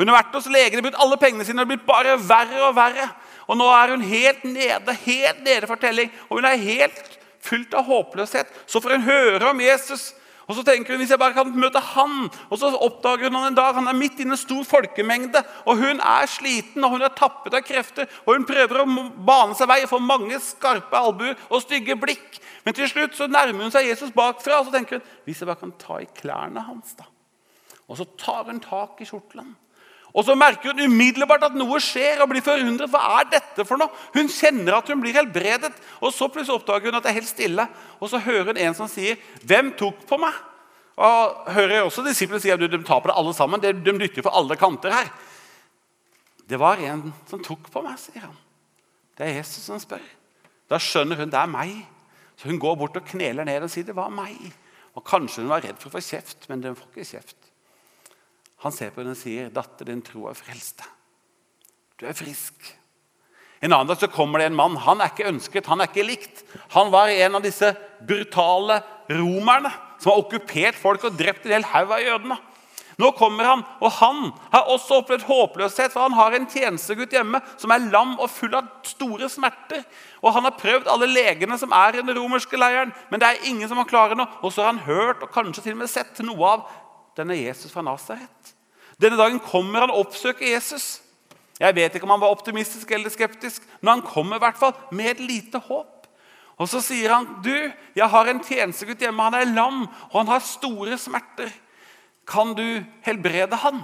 Hun 0.00 0.10
har 0.10 0.16
vært 0.16 0.34
hos 0.34 0.48
legen, 0.50 0.82
brukt 0.82 0.98
alle 0.98 1.18
pengene 1.22 1.46
sine, 1.46 1.60
det 1.60 1.62
har 1.62 1.70
blitt 1.70 1.86
bare 1.86 2.16
verre 2.18 2.64
og 2.66 2.74
verre. 2.74 3.06
Og 3.46 3.60
Nå 3.60 3.68
er 3.70 3.94
hun 3.94 4.02
helt 4.02 4.42
nede, 4.42 4.96
helt 5.04 5.46
nede 5.46 5.70
for 5.70 5.78
telling, 5.78 6.10
og 6.26 6.40
hun 6.40 6.50
er 6.50 6.58
helt 6.58 7.18
fullt 7.38 7.78
av 7.78 7.86
håpløshet. 7.86 8.50
Så 8.66 8.82
får 8.82 8.96
hun 8.96 9.06
høre 9.06 9.52
om 9.52 9.62
Jesus, 9.62 10.08
og 10.50 10.56
så 10.58 10.64
tenker 10.66 10.96
hun 10.96 10.98
hvis 10.98 11.12
jeg 11.14 11.20
bare 11.22 11.36
kan 11.36 11.52
møte 11.54 11.78
han, 11.92 12.26
og 12.50 12.58
så 12.58 12.72
oppdager 12.74 13.30
hun 13.30 13.38
han 13.38 13.52
en 13.52 13.58
dag 13.58 13.76
han 13.76 13.86
er 13.86 13.94
midt 13.94 14.18
i 14.18 14.26
en 14.26 14.34
stor 14.38 14.64
folkemengde. 14.66 15.44
og 15.62 15.78
Hun 15.78 16.02
er 16.02 16.26
sliten 16.26 16.82
og 16.84 16.96
hun 16.96 17.06
er 17.06 17.14
tappet 17.14 17.54
av 17.54 17.62
krefter. 17.62 18.10
og 18.26 18.34
Hun 18.34 18.48
prøver 18.48 18.82
å 18.82 18.88
bane 19.14 19.54
seg 19.54 19.70
vei 19.70 19.84
få 19.86 20.00
mange 20.02 20.40
skarpe 20.42 20.98
albuer 20.98 21.38
og 21.48 21.62
stygge 21.62 21.94
blikk. 22.00 22.40
Men 22.66 22.74
til 22.74 22.90
slutt 22.90 23.14
så 23.14 23.30
nærmer 23.30 23.68
hun 23.68 23.74
seg 23.74 23.86
Jesus 23.86 24.10
bakfra 24.10 24.58
og 24.58 24.66
så 24.66 24.74
tenker 24.74 24.98
hun, 24.98 25.14
hvis 25.28 25.40
jeg 25.40 25.52
bare 25.52 25.62
kan 25.62 25.76
ta 25.78 26.02
i 26.02 26.10
klærne 26.18 26.66
hans. 26.66 26.98
da. 26.98 27.06
Og 27.86 28.02
så 28.02 28.08
tar 28.18 28.50
hun 28.50 28.58
tak 28.64 28.98
i 29.00 29.06
kjortelen. 29.06 29.54
Og 30.10 30.26
så 30.26 30.34
merker 30.34 30.72
hun 30.72 30.90
umiddelbart 30.90 31.44
at 31.46 31.56
noe 31.58 31.78
skjer, 31.82 32.22
og 32.22 32.30
blir 32.32 32.42
forundret. 32.42 32.90
Hva 32.90 33.20
er 33.20 33.28
dette 33.36 33.66
for 33.66 33.78
noe? 33.78 33.92
Hun 34.16 34.30
kjenner 34.32 34.80
at 34.80 34.90
hun 34.90 35.02
blir 35.02 35.14
helbredet, 35.14 35.72
og 36.00 36.14
så 36.14 36.26
plutselig 36.32 36.58
oppdager 36.58 36.90
hun 36.90 36.98
at 36.98 37.06
det 37.06 37.12
er 37.12 37.20
helt 37.20 37.30
stille. 37.30 37.66
Og 38.00 38.10
så 38.10 38.22
hører 38.22 38.50
hun 38.50 38.58
en 38.58 38.74
som 38.74 38.90
sier, 38.90 39.16
'Hvem 39.44 39.76
tok 39.78 40.06
på 40.06 40.18
meg?' 40.18 40.46
Og 41.00 41.52
hører 41.54 41.74
jeg 41.74 41.84
også 41.84 42.04
disiplene 42.04 42.40
si 42.42 42.50
at 42.50 42.60
de 42.60 42.82
tar 42.84 43.00
på 43.00 43.08
det 43.08 43.16
alle 43.16 43.32
sammen. 43.34 43.60
De 43.60 43.92
lytter 43.92 44.22
for 44.22 44.36
alle 44.36 44.56
kanter 44.56 44.92
her. 44.92 45.08
Det 46.48 46.58
var 46.58 46.76
en 46.76 47.14
som 47.30 47.42
tok 47.42 47.70
på 47.70 47.82
meg, 47.82 47.96
sier 47.98 48.20
han. 48.20 48.36
Det 49.16 49.26
er 49.26 49.38
Jesus 49.38 49.64
som 49.64 49.80
spør. 49.80 50.02
Da 50.68 50.76
skjønner 50.76 51.16
hun 51.16 51.30
det 51.30 51.38
er 51.38 51.46
meg. 51.46 51.86
Så 52.36 52.48
hun 52.48 52.60
går 52.60 52.76
bort 52.76 52.96
og 52.96 53.06
kneler 53.06 53.44
ned 53.44 53.62
og 53.62 53.70
sier 53.70 53.84
det 53.84 53.96
var 53.96 54.10
meg. 54.12 54.36
Og 54.96 55.04
Kanskje 55.06 55.42
hun 55.42 55.52
var 55.52 55.62
redd 55.64 55.78
for 55.78 55.88
å 55.88 55.96
få 55.96 56.02
kjeft, 56.04 56.48
men 56.50 56.62
hun 56.64 56.76
får 56.76 56.90
ikke 56.90 57.10
kjeft. 57.14 57.49
Han 58.64 58.74
ser 58.74 58.92
på 58.92 59.00
henne 59.00 59.16
og 59.16 59.20
sier, 59.20 59.48
'Datter, 59.48 59.88
din 59.88 60.02
tro 60.04 60.26
er 60.28 60.36
frelst. 60.36 60.84
Du 62.00 62.06
er 62.06 62.16
frisk.' 62.16 62.76
En 63.60 63.72
annen 63.72 63.88
dag 63.88 63.98
så 64.00 64.08
kommer 64.08 64.40
det 64.40 64.46
en 64.48 64.56
mann. 64.56 64.76
Han 64.76 65.00
er 65.00 65.12
ikke 65.12 65.28
ønsket, 65.28 65.66
han 65.68 65.80
er 65.80 65.90
ikke 65.90 66.06
likt. 66.06 66.44
Han 66.72 66.88
var 66.92 67.12
en 67.12 67.34
av 67.36 67.42
disse 67.44 67.74
brutale 68.08 68.80
romerne 69.10 69.68
som 70.00 70.12
har 70.12 70.22
okkupert 70.22 70.78
folk 70.80 71.04
og 71.04 71.18
drept 71.18 71.44
en 71.44 71.52
hel 71.58 71.66
haug 71.68 71.92
av 71.92 72.00
jødene. 72.00 72.38
Nå 73.00 73.10
kommer 73.16 73.46
han, 73.48 73.62
og 73.80 73.92
han 73.96 74.18
har 74.52 74.68
også 74.68 74.98
opplevd 75.00 75.24
håpløshet, 75.24 75.92
for 75.92 76.04
han 76.04 76.16
har 76.18 76.34
en 76.36 76.48
tjenestegutt 76.50 77.14
hjemme 77.16 77.40
som 77.60 77.72
er 77.72 77.86
lam 77.92 78.16
og 78.18 78.28
full 78.32 78.52
av 78.56 78.66
store 78.84 79.28
smerter. 79.32 79.86
Og 80.20 80.34
Han 80.34 80.44
har 80.44 80.58
prøvd 80.60 80.88
alle 80.90 81.08
legene 81.08 81.56
som 81.58 81.72
er 81.72 81.96
i 81.96 82.02
den 82.02 82.12
romerske 82.16 82.60
leiren, 82.60 82.92
men 83.10 83.20
det 83.20 83.28
er 83.28 83.48
ingen 83.48 83.68
som 83.68 83.80
har 83.80 83.88
klare 83.88 84.18
noe. 84.18 84.28
Og 84.42 84.52
så 84.52 84.64
har 84.64 84.74
han 84.74 84.84
hørt 84.84 85.22
og 85.24 85.32
kanskje 85.32 85.64
til 85.64 85.78
og 85.78 85.84
med 85.84 85.92
sett 85.92 86.20
noe 86.26 86.52
av 86.52 86.66
denne 87.16 87.36
Jesus 87.38 87.72
fra 87.72 87.82
Nasaret. 87.82 88.54
Denne 89.00 89.18
dagen 89.18 89.40
kommer 89.40 89.84
han 89.84 89.92
og 89.94 90.06
oppsøker 90.06 90.46
Jesus. 90.46 91.00
Jeg 91.60 91.76
vet 91.76 91.94
ikke 91.94 92.06
om 92.08 92.14
han 92.14 92.22
var 92.22 92.32
optimistisk 92.32 92.90
eller 92.96 93.12
skeptisk, 93.12 93.64
men 93.80 93.98
han 93.98 94.04
kommer 94.06 94.38
i 94.38 94.44
hvert 94.44 94.58
fall 94.60 94.76
med 94.92 95.14
et 95.14 95.24
lite 95.24 95.60
håp. 95.60 96.06
Og 96.60 96.68
Så 96.68 96.80
sier 96.84 97.14
han, 97.14 97.26
'Du, 97.42 97.72
jeg 97.96 98.08
har 98.08 98.26
en 98.28 98.44
tjenestegutt 98.44 99.00
hjemme. 99.00 99.22
Han 99.22 99.34
er 99.34 99.54
lam, 99.54 99.88
og 100.12 100.16
han 100.18 100.26
har 100.28 100.40
store 100.40 100.98
smerter. 100.98 101.48
Kan 102.26 102.54
du 102.54 102.84
helbrede 103.02 103.56
han?' 103.56 103.82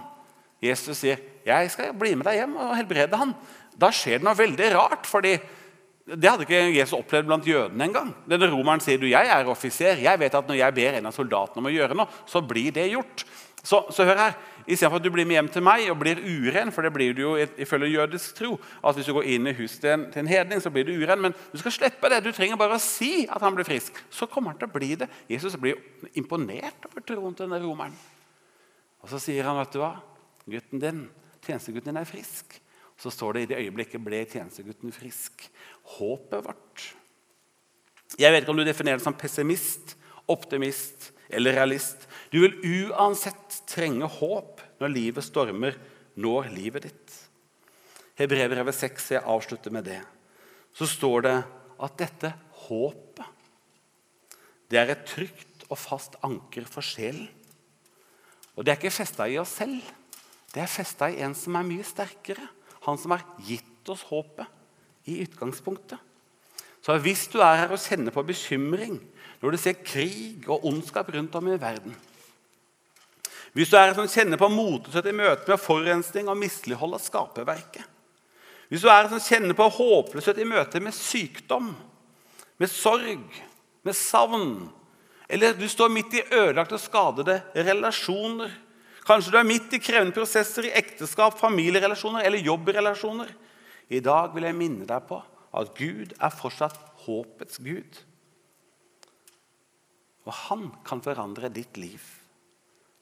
Jesus 0.62 0.98
sier, 0.98 1.16
'Jeg 1.46 1.70
skal 1.70 1.94
bli 1.94 2.14
med 2.14 2.24
deg 2.26 2.34
hjem 2.34 2.56
og 2.56 2.76
helbrede 2.76 3.16
han.' 3.16 3.34
Da 3.76 3.90
skjer 3.90 4.18
det 4.18 4.24
noe 4.24 4.36
veldig 4.36 4.74
rart. 4.74 5.06
fordi 5.06 5.38
det 6.06 6.30
hadde 6.30 6.44
ikke 6.46 6.60
Jesus 6.70 6.94
opplevd 7.00 7.26
blant 7.26 7.46
jødene 7.48 7.88
engang. 7.88 8.12
Denne 8.30 8.46
romeren 8.52 8.80
sier 8.80 8.98
du, 8.98 9.08
'Jeg 9.10 9.26
er 9.26 9.48
offiser. 9.50 9.98
Jeg 9.98 10.20
vet 10.20 10.34
at 10.34 10.46
når 10.46 10.54
jeg 10.54 10.74
ber 10.74 10.98
en 10.98 11.06
av 11.06 11.12
soldatene 11.12 11.58
om 11.58 11.66
å 11.66 11.74
gjøre 11.74 11.96
noe, 11.96 12.06
så 12.26 12.40
blir 12.46 12.70
det 12.72 12.92
gjort.' 12.92 13.24
Så, 13.66 13.80
så 13.90 14.04
hør 14.06 14.14
her. 14.14 14.34
Istedenfor 14.66 15.00
at 15.00 15.02
du 15.02 15.10
blir 15.10 15.26
med 15.26 15.34
hjem 15.34 15.48
til 15.50 15.62
meg 15.62 15.88
og 15.90 15.98
blir 15.98 16.20
uren, 16.22 16.70
for 16.70 16.86
det 16.86 16.92
blir 16.94 17.14
du 17.14 17.22
jo 17.22 17.32
ifølge 17.58 17.88
jødisk 17.98 18.36
tro, 18.38 18.60
at 18.82 18.94
hvis 18.94 19.06
du 19.06 19.12
går 19.16 19.26
inn 19.26 19.46
i 19.50 19.54
huset 19.58 19.80
til 19.82 19.90
en, 19.90 20.04
til 20.12 20.22
en 20.22 20.30
hedning, 20.30 20.62
så 20.62 20.70
blir 20.70 20.86
du 20.86 20.92
uren. 20.94 21.20
Men 21.20 21.34
du 21.52 21.58
skal 21.58 21.74
slippe 21.74 22.10
det. 22.12 22.20
Du 22.22 22.30
trenger 22.30 22.58
bare 22.60 22.78
å 22.78 22.82
si 22.82 23.26
at 23.26 23.42
han 23.42 23.54
blir 23.58 23.66
frisk. 23.66 23.98
Så 24.10 24.30
kommer 24.30 24.54
han 24.54 24.60
til 24.60 24.70
å 24.70 24.74
bli 24.74 24.92
det. 24.94 25.08
Jesus 25.30 25.58
blir 25.58 25.82
imponert 26.14 26.86
over 26.86 27.02
troen 27.02 27.34
til 27.34 27.48
denne 27.48 27.58
romeren. 27.62 27.98
Og 29.02 29.10
så 29.10 29.18
sier 29.22 29.46
han, 29.46 29.58
vet 29.58 29.74
du 29.74 29.82
hva, 29.82 29.96
gutten 30.46 30.82
din, 30.82 31.02
tjenestegutten 31.46 31.90
din 31.90 32.02
er 32.02 32.06
frisk. 32.06 32.60
Så 32.96 33.12
står 33.12 33.36
det 33.36 33.42
i 33.42 33.50
det 33.50 33.60
øyeblikket 33.64 34.02
ble 34.04 34.22
tjenestegutten 34.24 34.94
frisk. 34.94 35.44
Håpet 35.96 36.46
vårt. 36.46 36.86
Jeg 38.16 38.32
vet 38.32 38.44
ikke 38.44 38.54
om 38.54 38.60
du 38.60 38.64
definerer 38.64 39.00
det 39.00 39.04
som 39.04 39.16
pessimist, 39.18 39.96
optimist 40.32 41.10
eller 41.28 41.58
realist. 41.58 42.06
Du 42.32 42.40
vil 42.40 42.56
uansett 42.88 43.60
trenge 43.68 44.08
håp 44.18 44.62
når 44.80 44.94
livet 44.94 45.26
stormer, 45.26 45.76
når 46.16 46.50
livet 46.54 46.88
ditt. 46.88 47.16
Hebrevet 48.16 48.74
6, 48.74 49.10
jeg 49.18 49.28
avslutter 49.28 49.74
med 49.74 49.84
det. 49.90 50.00
Så 50.72 50.88
står 50.88 51.26
det 51.26 51.36
at 51.84 51.98
dette 52.00 52.32
håpet 52.66 53.36
det 54.70 54.78
er 54.80 54.92
et 54.92 55.06
trygt 55.06 55.66
og 55.70 55.78
fast 55.78 56.16
anker 56.26 56.66
for 56.70 56.84
sjelen. 56.84 57.28
Og 58.56 58.64
det 58.64 58.72
er 58.72 58.80
ikke 58.80 58.94
festa 58.94 59.26
i 59.28 59.38
oss 59.38 59.54
selv. 59.60 59.82
Det 60.52 60.62
er 60.62 60.70
festa 60.70 61.10
i 61.12 61.20
en 61.22 61.34
som 61.36 61.58
er 61.58 61.66
mye 61.66 61.86
sterkere. 61.86 62.48
Han 62.86 62.98
som 62.98 63.14
har 63.14 63.24
gitt 63.46 63.90
oss 63.90 64.06
håpet 64.08 64.46
i 65.10 65.20
utgangspunktet. 65.22 65.98
Så 66.86 66.94
hvis 67.02 67.24
du 67.32 67.40
er 67.42 67.64
her 67.64 67.72
og 67.74 67.82
kjenner 67.82 68.14
på 68.14 68.22
bekymring 68.26 69.00
når 69.40 69.54
du 69.54 69.58
ser 69.60 69.80
krig 69.82 70.46
og 70.46 70.64
ondskap 70.68 71.10
rundt 71.14 71.34
om 71.34 71.48
i 71.50 71.58
verden 71.60 71.96
Hvis 73.56 73.72
du 73.72 73.76
er 73.76 73.88
her 73.88 73.96
som 73.96 74.08
kjenner 74.10 74.38
på 74.38 74.48
motløshet 74.52 75.08
i 75.10 75.16
møte 75.16 75.50
med 75.50 75.60
forurensning 75.60 76.30
og 76.30 76.38
mislighold 76.38 76.94
av 76.96 77.02
skaperverket 77.02 77.82
Hvis 78.70 78.84
du 78.84 78.88
er 78.88 79.00
her 79.00 79.10
som 79.10 79.22
kjenner 79.22 79.58
på 79.58 79.66
håpløshet 79.80 80.38
i 80.38 80.46
møte 80.48 80.82
med 80.82 80.94
sykdom, 80.94 81.72
med 82.56 82.70
sorg, 82.70 83.42
med 83.82 83.98
savn 83.98 84.68
Eller 85.28 85.58
du 85.58 85.66
står 85.68 85.90
midt 85.90 86.14
i 86.14 86.24
ødelagte 86.30 86.78
og 86.78 86.84
skadede 86.84 87.40
relasjoner 87.56 88.54
Kanskje 89.06 89.32
du 89.32 89.38
er 89.38 89.46
midt 89.46 89.74
i 89.76 89.78
krevende 89.78 90.14
prosesser 90.16 90.66
i 90.66 90.74
ekteskap, 90.74 91.36
familierelasjoner 91.38 92.26
eller 92.26 92.42
jobbrelasjoner. 92.42 93.30
I 93.94 94.00
dag 94.02 94.32
vil 94.34 94.48
jeg 94.48 94.58
minne 94.58 94.86
deg 94.88 95.04
på 95.06 95.20
at 95.56 95.72
Gud 95.78 96.16
er 96.18 96.34
fortsatt 96.34 96.80
håpets 97.04 97.60
Gud. 97.62 98.00
Og 100.26 100.32
han 100.48 100.68
kan 100.86 101.02
forandre 101.04 101.52
ditt 101.54 101.78
liv. 101.78 102.02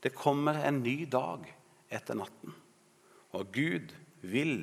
Det 0.05 0.13
kommer 0.13 0.61
en 0.61 0.83
ny 0.85 1.07
dag 1.09 1.47
etter 1.89 2.19
natten. 2.21 2.53
Og 3.33 3.49
Gud 3.55 3.95
vil 4.29 4.59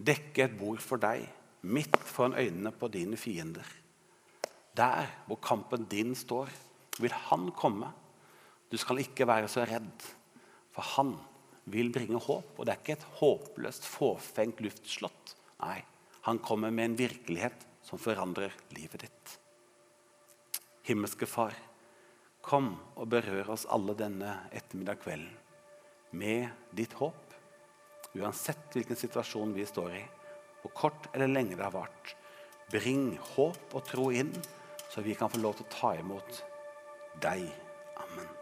dekke 0.00 0.46
et 0.46 0.56
bord 0.56 0.80
for 0.80 1.02
deg 1.02 1.28
midt 1.68 2.00
foran 2.00 2.38
øynene 2.40 2.72
på 2.72 2.88
dine 2.90 3.20
fiender. 3.20 3.66
Der 4.72 5.04
hvor 5.28 5.36
kampen 5.44 5.84
din 5.84 6.16
står, 6.16 6.48
vil 6.98 7.12
han 7.28 7.50
komme. 7.52 7.92
Du 8.72 8.80
skal 8.80 9.04
ikke 9.04 9.28
være 9.28 9.52
så 9.52 9.68
redd. 9.68 10.08
For 10.72 10.86
han 10.96 11.16
vil 11.72 11.92
bringe 11.94 12.20
håp. 12.20 12.54
Og 12.58 12.66
det 12.66 12.74
er 12.74 12.80
ikke 12.82 12.96
et 12.98 13.10
håpløst, 13.20 13.86
fåfengt 13.86 14.62
luftslott. 14.64 15.36
Nei, 15.62 15.80
han 16.26 16.40
kommer 16.42 16.72
med 16.74 16.90
en 16.90 16.98
virkelighet 16.98 17.66
som 17.86 18.00
forandrer 18.00 18.54
livet 18.76 19.06
ditt. 19.06 19.36
Himmelske 20.86 21.28
Far, 21.30 21.54
kom 22.42 22.72
og 22.98 23.06
berør 23.10 23.52
oss 23.54 23.68
alle 23.70 23.94
denne 23.98 24.34
ettermiddag 24.50 24.98
kvelden 25.04 25.38
med 26.18 26.50
ditt 26.76 26.92
håp. 26.98 27.36
Uansett 28.18 28.74
hvilken 28.74 28.98
situasjon 28.98 29.54
vi 29.56 29.64
står 29.66 29.94
i, 29.96 30.02
hvor 30.62 30.74
kort 30.76 31.08
eller 31.14 31.30
lenge 31.30 31.56
det 31.56 31.64
har 31.64 31.74
vart. 31.74 32.12
Bring 32.72 33.14
håp 33.34 33.72
og 33.72 33.86
tro 33.88 34.10
inn, 34.12 34.34
så 34.92 35.04
vi 35.06 35.16
kan 35.16 35.32
få 35.32 35.40
lov 35.40 35.56
til 35.58 35.68
å 35.68 35.74
ta 35.78 35.96
imot 36.02 36.44
deg. 37.24 37.48
Amen. 38.02 38.41